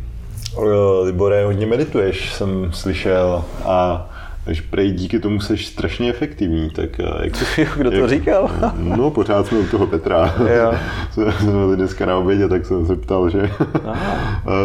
[1.03, 4.09] Libore, hodně medituješ, jsem slyšel a
[4.45, 6.69] takže prej díky tomu jsi strašně efektivní.
[6.69, 8.51] Tak eh, jak, Kdo to jak, říkal?
[8.77, 10.35] no, pořád jsme u toho Petra.
[11.11, 13.49] jsme byli dneska na obědě, tak jsem se ptal, že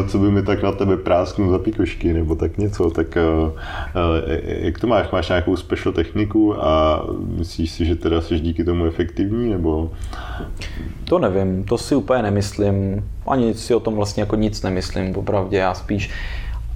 [0.08, 2.90] co by mi tak na tebe prásknul za pikošky, nebo tak něco.
[2.90, 3.22] Tak eh,
[4.26, 5.10] eh, jak to máš?
[5.10, 7.02] Máš nějakou special techniku a
[7.38, 9.90] myslíš si, že teda jsi díky tomu efektivní, nebo...
[11.04, 13.04] To nevím, to si úplně nemyslím.
[13.26, 15.56] Ani si o tom vlastně jako nic nemyslím, popravdě.
[15.56, 16.10] Já spíš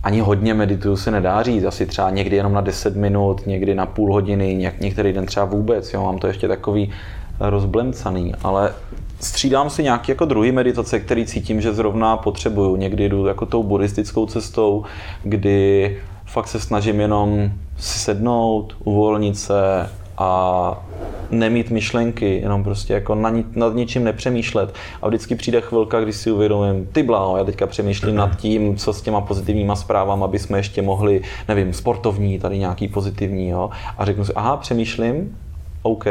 [0.05, 3.87] ani hodně medituju se nedá říct, asi třeba někdy jenom na 10 minut, někdy na
[3.87, 6.93] půl hodiny, něk, některý den třeba vůbec, jo, mám to ještě takový
[7.41, 8.73] rozblemcaný, ale
[9.21, 12.77] střídám si nějaký jako druhý meditace, který cítím, že zrovna potřebuju.
[12.77, 14.85] Někdy jdu jako tou buddhistickou cestou,
[15.23, 19.89] kdy fakt se snažím jenom si sednout, uvolnit se
[20.19, 20.87] a
[21.31, 24.75] nemít myšlenky, jenom prostě jako na, nad ničím nepřemýšlet.
[25.03, 28.93] A vždycky přijde chvilka, kdy si uvědomím, ty bláho, já teďka přemýšlím nad tím, co
[28.93, 33.71] s těma pozitivníma zprávama, aby jsme ještě mohli, nevím, sportovní, tady nějaký pozitivní, jo.
[33.99, 35.39] A řeknu si, aha, přemýšlím,
[35.83, 36.07] OK,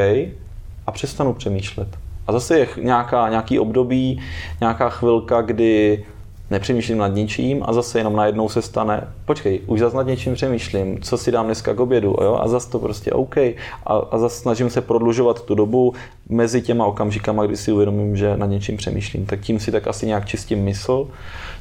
[0.88, 1.88] a přestanu přemýšlet.
[2.28, 4.22] A zase je nějaká, nějaký období,
[4.62, 6.06] nějaká chvilka, kdy
[6.54, 11.02] nepřemýšlím nad ničím a zase jenom najednou se stane, počkej, už zase nad něčím přemýšlím,
[11.02, 12.40] co si dám dneska k obědu, jo?
[12.42, 13.38] a zase to prostě OK.
[13.38, 13.54] A,
[13.86, 15.94] a zase snažím se prodlužovat tu dobu
[16.30, 19.26] mezi těma okamžikama, kdy si uvědomím, že nad něčím přemýšlím.
[19.26, 21.08] Tak tím si tak asi nějak čistím mysl.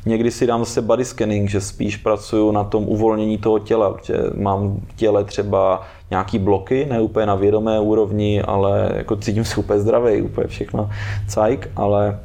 [0.07, 4.14] Někdy si dám zase body scanning, že spíš pracuju na tom uvolnění toho těla, že
[4.34, 9.57] mám v těle třeba nějaký bloky, ne úplně na vědomé úrovni, ale jako cítím se
[9.57, 10.90] úplně zdravý, úplně všechno
[11.28, 12.18] cajk, ale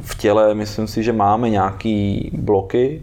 [0.00, 3.02] v těle myslím si, že máme nějaký bloky,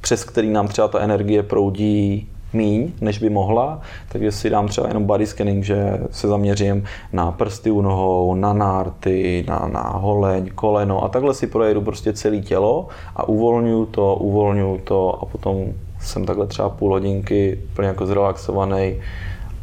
[0.00, 4.88] přes který nám třeba ta energie proudí míň, než by mohla, takže si dám třeba
[4.88, 10.50] jenom body scanning, že se zaměřím na prsty u nohou, na nárty, na, na holeň,
[10.54, 15.64] koleno a takhle si projedu prostě celé tělo a uvolňuju to, uvolňuju to a potom
[16.00, 19.00] jsem takhle třeba půl hodinky úplně jako zrelaxovaný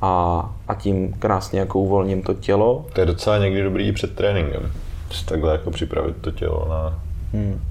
[0.01, 2.85] a, a tím krásně jako uvolním to tělo.
[2.93, 4.71] To je docela někdy dobrý před tréninkem.
[5.25, 6.99] Takhle jako připravit to tělo na...
[7.33, 7.61] Hmm.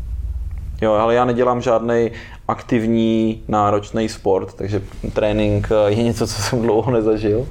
[0.80, 2.11] Jo, ale já nedělám žádný
[2.49, 4.82] aktivní, náročný sport, takže
[5.12, 7.47] trénink je něco, co jsem dlouho nezažil.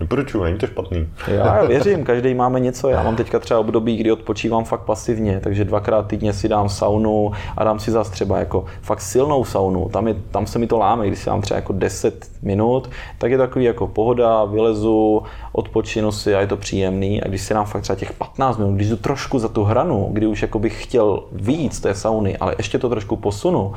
[0.00, 1.08] Doporučuji, není to špatný.
[1.28, 2.88] Já věřím, každý máme něco.
[2.88, 7.32] Já mám teďka třeba období, kdy odpočívám fakt pasivně, takže dvakrát týdně si dám saunu
[7.56, 9.88] a dám si zase třeba jako fakt silnou saunu.
[9.88, 13.30] Tam, je, tam se mi to láme, když si dám třeba jako 10 minut, tak
[13.30, 15.22] je takový jako pohoda, vylezu,
[15.52, 17.22] odpočinu si a je to příjemný.
[17.22, 20.08] A když si dám fakt třeba těch 15 minut, když jdu trošku za tu hranu,
[20.12, 23.72] kdy už jako bych chtěl víc té sauny, ale ještě to trošku posunu,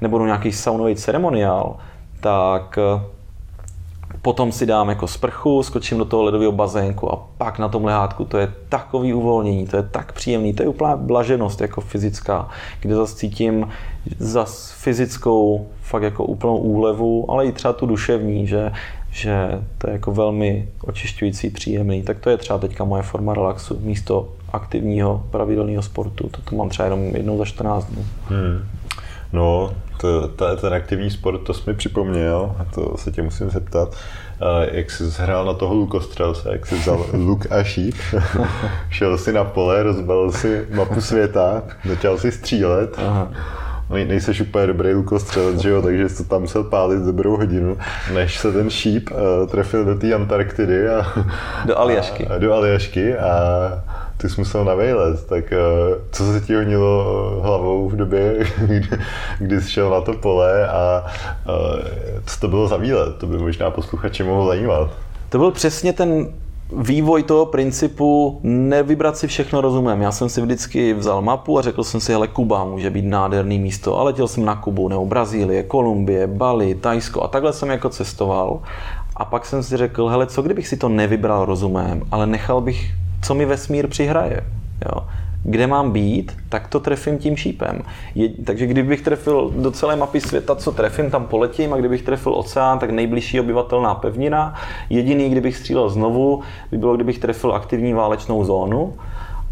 [0.00, 1.76] nebo nějaký saunový ceremoniál,
[2.20, 2.78] tak
[4.22, 8.24] potom si dám jako sprchu, skočím do toho ledového bazénku a pak na tom lehátku,
[8.24, 12.48] to je takový uvolnění, to je tak příjemný, to je úplná blaženost jako fyzická,
[12.80, 13.68] kde zase cítím
[14.18, 18.72] zas fyzickou fakt jako úplnou úlevu, ale i třeba tu duševní, že,
[19.10, 22.02] že to je jako velmi očišťující, příjemný.
[22.02, 26.28] Tak to je třeba teďka moje forma relaxu místo aktivního pravidelného sportu.
[26.28, 28.04] To, to mám třeba jenom jednou za 14 dnů.
[28.28, 28.68] Hmm.
[29.32, 29.72] No,
[30.02, 33.96] to, to, ten aktivní sport, to jsi mi připomněl, a to se tě musím zeptat,
[34.72, 37.94] jak jsi zhrál na toho lukostřelce, jak jsi vzal luk a šíp,
[38.90, 43.30] šel si na pole, rozbalil si mapu světa, začal si střílet, Aha.
[43.90, 47.78] No, nejseš úplně dobrý lukostřelec, že jo, takže jsi to tam musel pálit dobrou hodinu,
[48.14, 51.06] než se ten šíp uh, trefil do té Antarktidy a,
[51.64, 52.26] do Aljašky.
[52.26, 53.84] A, do Aljašky a
[54.22, 55.58] ty jsi musel na vejlet, tak eh,
[56.10, 58.82] co se ti honilo hlavou v době, kdy,
[59.38, 63.16] kdy jsi šel na to pole a eh, co to bylo za výlet?
[63.16, 64.90] To by možná posluchače mohlo zajímat.
[65.28, 66.28] To byl přesně ten
[66.76, 70.02] vývoj toho principu nevybrat si všechno rozumem.
[70.02, 73.58] Já jsem si vždycky vzal mapu a řekl jsem si, hele, Kuba může být nádherný
[73.58, 77.88] místo, ale letěl jsem na Kubu, nebo Brazílie, Kolumbie, Bali, Tajsko a takhle jsem jako
[77.88, 78.60] cestoval.
[79.16, 82.92] A pak jsem si řekl, hele, co kdybych si to nevybral rozumem, ale nechal bych
[83.22, 84.40] co mi vesmír přihraje.
[84.86, 85.06] Jo.
[85.44, 87.82] Kde mám být, tak to trefím tím šípem.
[88.14, 92.34] Je, takže kdybych trefil do celé mapy světa, co trefím, tam poletím a kdybych trefil
[92.34, 94.54] oceán, tak nejbližší obyvatelná pevnina.
[94.90, 98.94] Jediný, kdybych střílel znovu, by bylo, kdybych trefil aktivní válečnou zónu.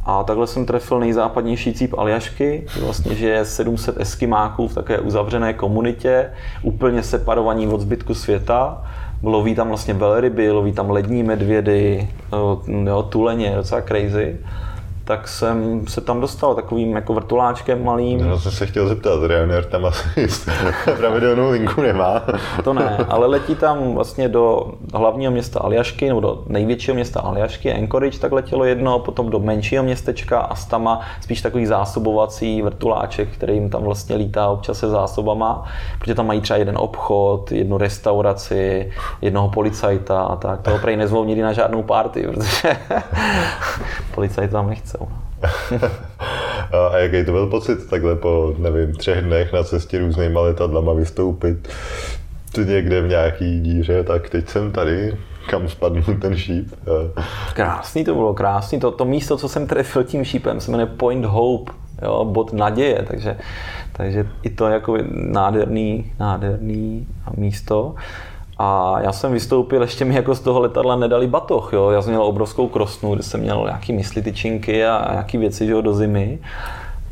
[0.04, 5.52] A takhle jsem trefil nejzápadnější cíp Aljašky, vlastně, že je 700 eskimáků v také uzavřené
[5.52, 6.30] komunitě,
[6.62, 8.82] úplně separovaní od zbytku světa
[9.22, 12.08] loví tam vlastně velryby, loví tam lední medvědy,
[12.86, 14.38] jo, tuleně, docela crazy
[15.10, 18.28] tak jsem se tam dostal takovým jako vrtuláčkem malým.
[18.28, 20.28] No jsem se chtěl zeptat, Ryanair tam asi
[20.96, 22.22] pravidelnou linku nemá.
[22.64, 27.72] to ne, ale letí tam vlastně do hlavního města Aljašky, nebo do největšího města Aljašky,
[27.72, 33.70] Anchorage, tak letělo jedno, potom do menšího městečka Astama, spíš takový zásobovací vrtuláček, který jim
[33.70, 35.64] tam vlastně lítá občas se zásobama,
[35.98, 38.92] protože tam mají třeba jeden obchod, jednu restauraci,
[39.22, 40.62] jednoho policajta a tak.
[40.62, 42.76] Toho prej nezvou nikdy na žádnou party, protože
[44.14, 44.99] policajt tam nechce.
[46.92, 51.68] A jaký to byl pocit takhle po, nevím, třech dnech na cestě různýma letadlama vystoupit
[52.64, 55.16] někde v nějaký díře, tak teď jsem tady,
[55.50, 56.74] kam spadl ten šíp.
[57.54, 58.80] Krásný to bylo, krásný.
[58.80, 61.72] To, to místo, co jsem trefil tím šípem, se jmenuje Point Hope,
[62.02, 63.36] jo, bod naděje, takže,
[63.92, 67.94] takže i to je jako nádherný, nádherný místo.
[68.62, 71.90] A já jsem vystoupil, ještě mi jako z toho letadla nedali batoh, jo.
[71.90, 75.80] Já jsem měl obrovskou krosnu, kde jsem měl nějaký mysli tyčinky a nějaký věci, jo,
[75.80, 76.38] do zimy.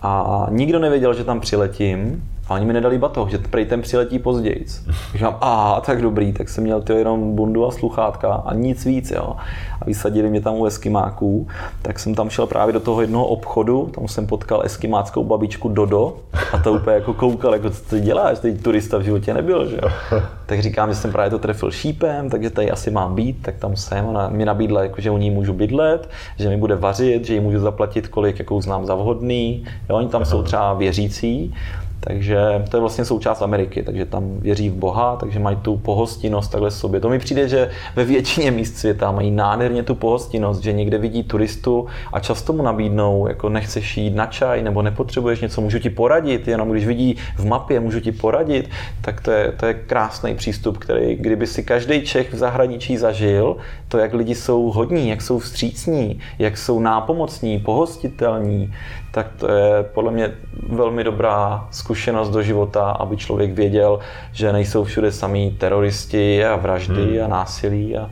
[0.03, 2.23] A nikdo nevěděl, že tam přiletím.
[2.49, 4.65] A oni mi nedali batoh, že prej ten přiletí později.
[5.13, 9.11] Říkám, a tak dobrý, tak jsem měl ty jenom bundu a sluchátka a nic víc,
[9.11, 9.37] jo.
[9.81, 11.49] A vysadili mě tam u eskimáků,
[11.83, 16.17] tak jsem tam šel právě do toho jednoho obchodu, tam jsem potkal eskimáckou babičku Dodo
[16.53, 19.79] a to úplně jako koukal, jako co ty děláš, teď turista v životě nebyl, že
[19.83, 20.21] jo.
[20.47, 23.77] Tak říkám, že jsem právě to trefil šípem, takže tady asi mám být, tak tam
[23.77, 24.07] jsem.
[24.07, 27.41] Ona mi nabídla, jako, že u ní můžu bydlet, že mi bude vařit, že ji
[27.41, 29.65] můžu zaplatit, kolik jakou znám za vhodný.
[29.91, 31.55] Jo, oni tam jsou třeba věřící,
[32.01, 36.53] takže to je vlastně součást Ameriky, takže tam věří v Boha, takže mají tu pohostinnost
[36.53, 37.01] takhle sobě.
[37.01, 41.23] To mi přijde, že ve většině míst světa mají nádherně tu pohostinnost, že někde vidí
[41.23, 45.91] turistu a často mu nabídnou, jako nechceš jít na čaj nebo nepotřebuješ něco, můžu ti
[45.91, 48.71] poradit, jenom když vidí v mapě, můžu ti poradit,
[49.01, 53.57] tak to je, to je krásný přístup, který kdyby si každý Čech v zahraničí zažil,
[53.89, 58.73] to, jak lidi jsou hodní, jak jsou vstřícní, jak jsou nápomocní, pohostitelní,
[59.19, 60.31] tak to je podle mě
[60.69, 63.99] velmi dobrá zkušenost do života, aby člověk věděl,
[64.33, 67.25] že nejsou všude samý teroristi a vraždy hmm.
[67.25, 68.11] a násilí a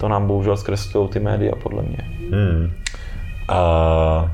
[0.00, 1.98] to nám bohužel zkreslují ty média, podle mě.
[2.30, 2.72] Hmm.
[3.48, 4.30] A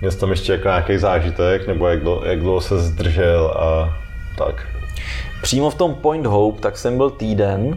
[0.00, 3.94] měl jsi tam ještě jako nějaký zážitek, nebo jak dlouho, jak dlouho se zdržel a
[4.38, 4.66] tak?
[5.42, 7.76] Přímo v tom Point Hope, tak jsem byl týden,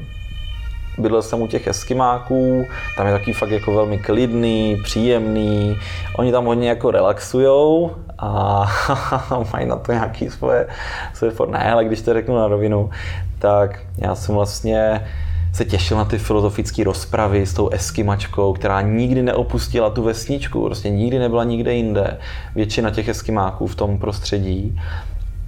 [0.98, 2.66] bydlel jsem u těch eskimáků,
[2.98, 5.78] tam je taky fakt jako velmi klidný, příjemný,
[6.18, 8.66] oni tam hodně jako relaxujou a
[9.54, 10.68] mají na to nějaký svoje,
[11.14, 11.50] svoje for...
[11.50, 12.90] Ne, ale když to řeknu na rovinu,
[13.40, 15.02] tak já jsem vlastně
[15.54, 20.90] se těšil na ty filozofické rozpravy s tou eskimačkou, která nikdy neopustila tu vesničku, prostě
[20.90, 22.18] nikdy nebyla nikde jinde.
[22.56, 24.80] Většina těch eskimáků v tom prostředí.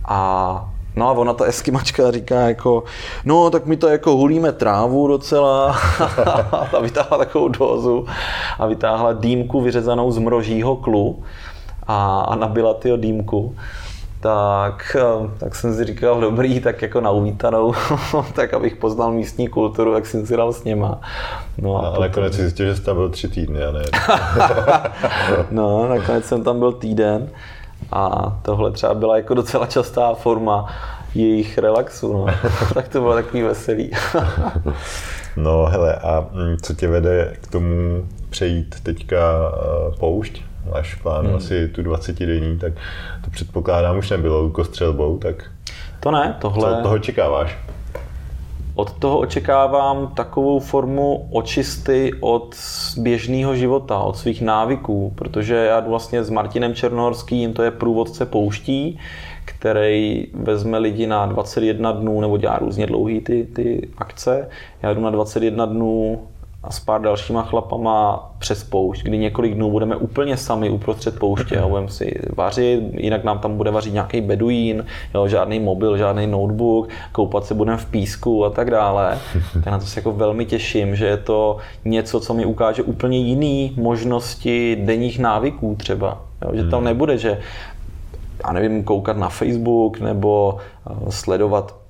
[0.05, 2.83] A No a ona ta eskimačka říká jako,
[3.25, 5.67] no tak my to jako hulíme trávu docela
[6.77, 8.05] a vytáhla takovou dozu
[8.59, 11.23] a vytáhla dýmku vyřezanou z mrožího klu
[11.87, 13.55] a, a nabila tyho dýmku
[14.23, 17.73] tak, eh, tak jsem si říkal, dobrý, tak jako na uvítanou,
[18.33, 21.01] tak abych poznal místní kulturu, tak jsem si dal s něma.
[21.57, 22.03] No a, a potom...
[22.03, 23.81] nakonec zjistil, že jsi tam byl tři týdny, a ne?
[25.51, 27.29] no, nakonec jsem tam byl týden
[27.93, 30.73] a tohle třeba byla jako docela častá forma
[31.15, 32.25] jejich relaxu, no.
[32.73, 33.91] tak to bylo takový veselý.
[35.37, 40.41] no hele, a mm, co tě vede k tomu přejít teďka eh, poušť?
[40.73, 41.35] Máš plán hmm.
[41.35, 42.73] asi tu 20 denní, tak
[43.25, 45.35] to předpokládám už nebylo lukostřelbou, tak
[45.99, 46.69] to ne, tohle...
[46.69, 47.57] Co od toho očekáváš?
[48.75, 52.55] Od toho očekávám takovou formu očisty od
[52.97, 58.99] běžného života, od svých návyků, protože já vlastně s Martinem Černohorským, to je průvodce pouští,
[59.45, 64.49] který vezme lidi na 21 dnů, nebo dělá různě dlouhý ty, ty akce.
[64.81, 66.21] Já jdu na 21 dnů
[66.63, 71.59] a s pár dalšíma chlapama přes poušť, kdy několik dnů budeme úplně sami uprostřed pouště
[71.59, 76.27] a budeme si vařit, jinak nám tam bude vařit nějaký beduín, jo, žádný mobil, žádný
[76.27, 79.19] notebook, koupat se budeme v písku a tak dále.
[79.53, 83.17] Tak na to se jako velmi těším, že je to něco, co mi ukáže úplně
[83.17, 86.21] jiný možnosti denních návyků třeba.
[86.41, 86.85] Jo, že tam hmm.
[86.85, 87.39] nebude, že
[88.47, 91.82] já nevím, koukat na Facebook nebo eh, sledovat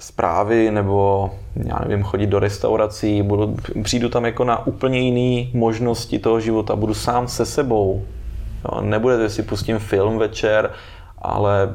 [0.00, 6.18] zprávy nebo já nevím, chodit do restaurací, budu, přijdu tam jako na úplně jiné možnosti
[6.18, 8.04] toho života, budu sám se sebou.
[8.64, 10.70] Jo, nebude, že si pustím film večer,
[11.18, 11.72] ale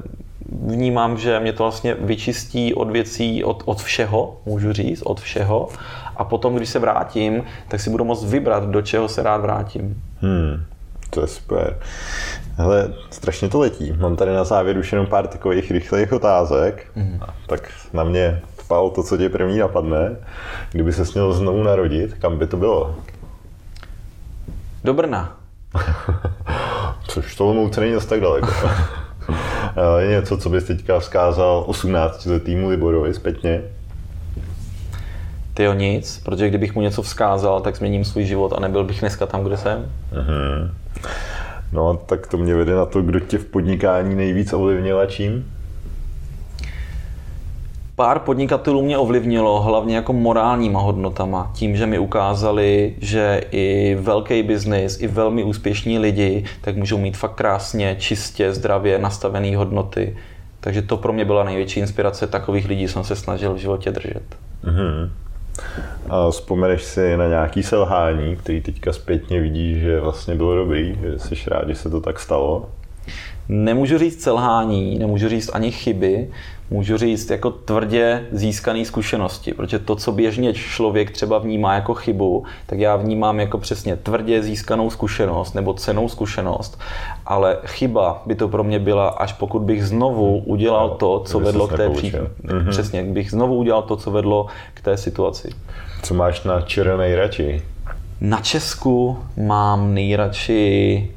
[0.51, 5.69] vnímám, že mě to vlastně vyčistí od věcí, od, od všeho, můžu říct, od všeho.
[6.15, 10.01] A potom, když se vrátím, tak si budu moct vybrat, do čeho se rád vrátím.
[10.21, 10.63] Hmm,
[11.09, 11.79] to je super.
[12.55, 13.93] Hele, strašně to letí.
[13.99, 16.87] Mám tady na závěr už jenom pár takových rychlých otázek.
[16.95, 17.19] Mm.
[17.47, 20.15] Tak na mě vpal to, co tě první napadne.
[20.71, 22.95] Kdyby se měl znovu narodit, kam by to bylo?
[24.83, 25.37] Do Brna.
[27.07, 28.47] Což to Olomouce není zase tak daleko.
[29.99, 33.61] je něco, co bys teďka vzkázal 18 letýmu Liborovi zpětně?
[35.55, 39.25] Ty nic, protože kdybych mu něco vzkázal, tak změním svůj život a nebyl bych dneska
[39.25, 39.91] tam, kde jsem.
[40.13, 40.71] Uh-huh.
[41.71, 45.51] No, tak to mě vede na to, kdo tě v podnikání nejvíc ovlivnil a čím?
[47.95, 51.51] Pár podnikatelů mě ovlivnilo hlavně jako morálníma hodnotama.
[51.53, 57.17] Tím, že mi ukázali, že i velký biznis, i velmi úspěšní lidi, tak můžou mít
[57.17, 60.17] fakt krásně, čistě, zdravě nastavené hodnoty.
[60.59, 62.27] Takže to pro mě byla největší inspirace.
[62.27, 64.23] Takových lidí jsem se snažil v životě držet.
[64.63, 65.09] Mm-hmm.
[66.09, 71.19] A vzpomeneš si na nějaký selhání, který teďka zpětně vidíš, že vlastně bylo dobrý, že
[71.19, 72.69] jsi rád, že se to tak stalo?
[73.49, 76.29] Nemůžu říct selhání, nemůžu říct ani chyby,
[76.69, 82.43] můžu říct jako tvrdě získané zkušenosti, protože to, co běžně člověk třeba vnímá jako chybu,
[82.65, 86.79] tak já vnímám jako přesně tvrdě získanou zkušenost nebo cenou zkušenost,
[87.25, 91.67] ale chyba by to pro mě byla, až pokud bych znovu udělal to, co vedlo
[91.67, 92.19] k té příčně.
[92.43, 92.69] Mhm.
[92.69, 95.49] Přesně, bych znovu udělal to, co vedlo k té situaci.
[96.03, 97.61] Co máš na čere nejradši?
[98.21, 101.09] Na Česku mám nejradši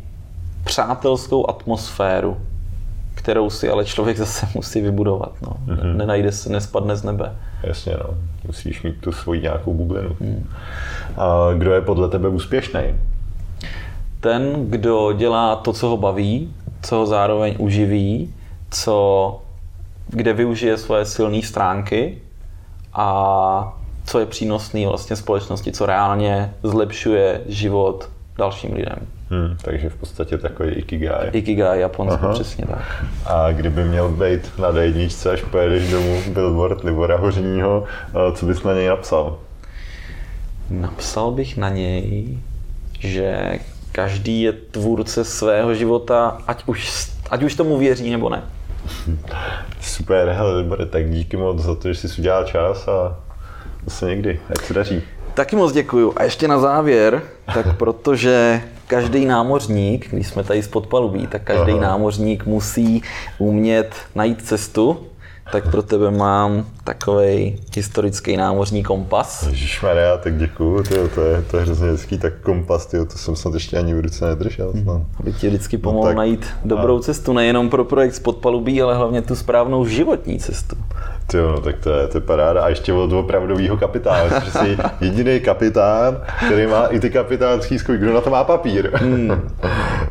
[0.69, 2.37] přátelskou atmosféru
[3.19, 5.33] kterou si ale člověk zase musí vybudovat.
[5.43, 5.57] No.
[5.67, 5.97] Mm-hmm.
[5.97, 7.37] Nenajde se, nespadne z nebe.
[7.63, 8.15] Jasně, no.
[8.47, 10.17] Musíš mít tu svoji nějakou bublinu.
[10.21, 10.51] Mm.
[11.17, 12.81] A kdo je podle tebe úspěšný?
[14.21, 18.35] Ten, kdo dělá to, co ho baví, co ho zároveň uživí,
[18.71, 19.41] co,
[20.09, 22.19] kde využije svoje silné stránky
[22.93, 28.09] a co je přínosný vlastně společnosti, co reálně zlepšuje život
[28.39, 29.18] dalším lidem.
[29.31, 31.29] Hmm, takže v podstatě takový Ikigai.
[31.33, 32.35] Ikigai Japonsko, Aha.
[32.35, 33.05] přesně tak.
[33.27, 38.63] A kdyby měl být na D1, až pojedeš domů billboard Libora Hořního, eh, co bys
[38.63, 39.39] na něj napsal?
[40.71, 42.39] Napsal bych na něj,
[42.99, 43.59] že
[43.93, 48.43] každý je tvůrce svého života, ať už, ať už tomu věří nebo ne.
[49.81, 53.17] Super, hele, Libore, tak díky moc za to, že jsi udělal čas a
[53.85, 55.03] zase někdy, ať se daří.
[55.39, 56.13] Taky moc děkuju.
[56.17, 57.23] A ještě na závěr,
[57.55, 61.81] tak protože každý námořník, když jsme tady z podpalubí, tak každý Aha.
[61.81, 63.03] námořník musí
[63.39, 64.99] umět najít cestu
[65.53, 69.49] tak pro tebe mám takový historický námořní kompas.
[69.83, 73.37] Maria, tak děkuju, tyjo, to, je, to je hrozně hezký, tak kompas, tyjo, to jsem
[73.37, 74.73] snad ještě ani v ruce nedržel.
[74.73, 75.05] Hmm.
[75.21, 77.03] Aby ti vždycky pomohl no, tak, najít dobrou a...
[77.03, 80.77] cestu, nejenom pro projekt z podpalubí, ale hlavně tu správnou životní cestu.
[81.35, 82.63] Jo, no, tak to je, to je paráda.
[82.63, 84.41] A ještě od opravdového kapitána.
[84.41, 88.03] Že jsi jediný kapitán, který má i ty kapitánský zkoušky.
[88.03, 88.91] Kdo na to má papír?
[88.95, 89.51] Hmm.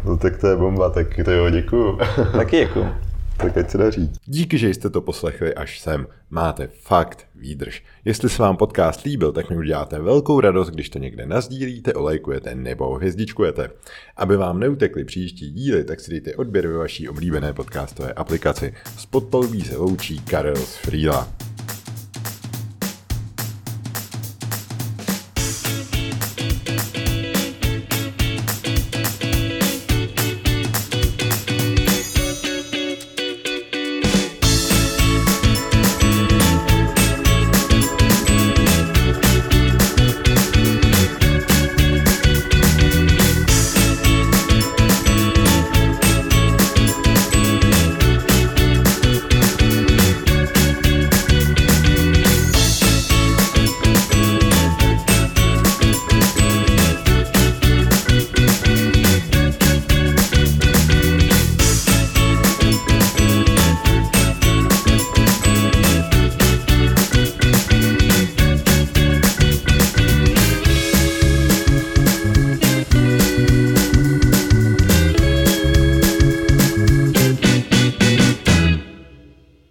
[0.05, 1.99] no tak to je bomba, tak to jo, děkuju.
[2.31, 3.06] Taky děkuju.
[3.37, 4.11] Tak ať se daří.
[4.25, 6.07] Díky, že jste to poslechli až sem.
[6.29, 7.83] Máte fakt výdrž.
[8.05, 12.55] Jestli se vám podcast líbil, tak mi uděláte velkou radost, když to někde nazdílíte, olejkujete
[12.55, 13.69] nebo hvězdičkujete.
[14.17, 18.73] Aby vám neutekly příští díly, tak si dejte odběr ve vaší oblíbené podcastové aplikaci.
[18.97, 21.46] S podpalubí se loučí Karel z Frýla.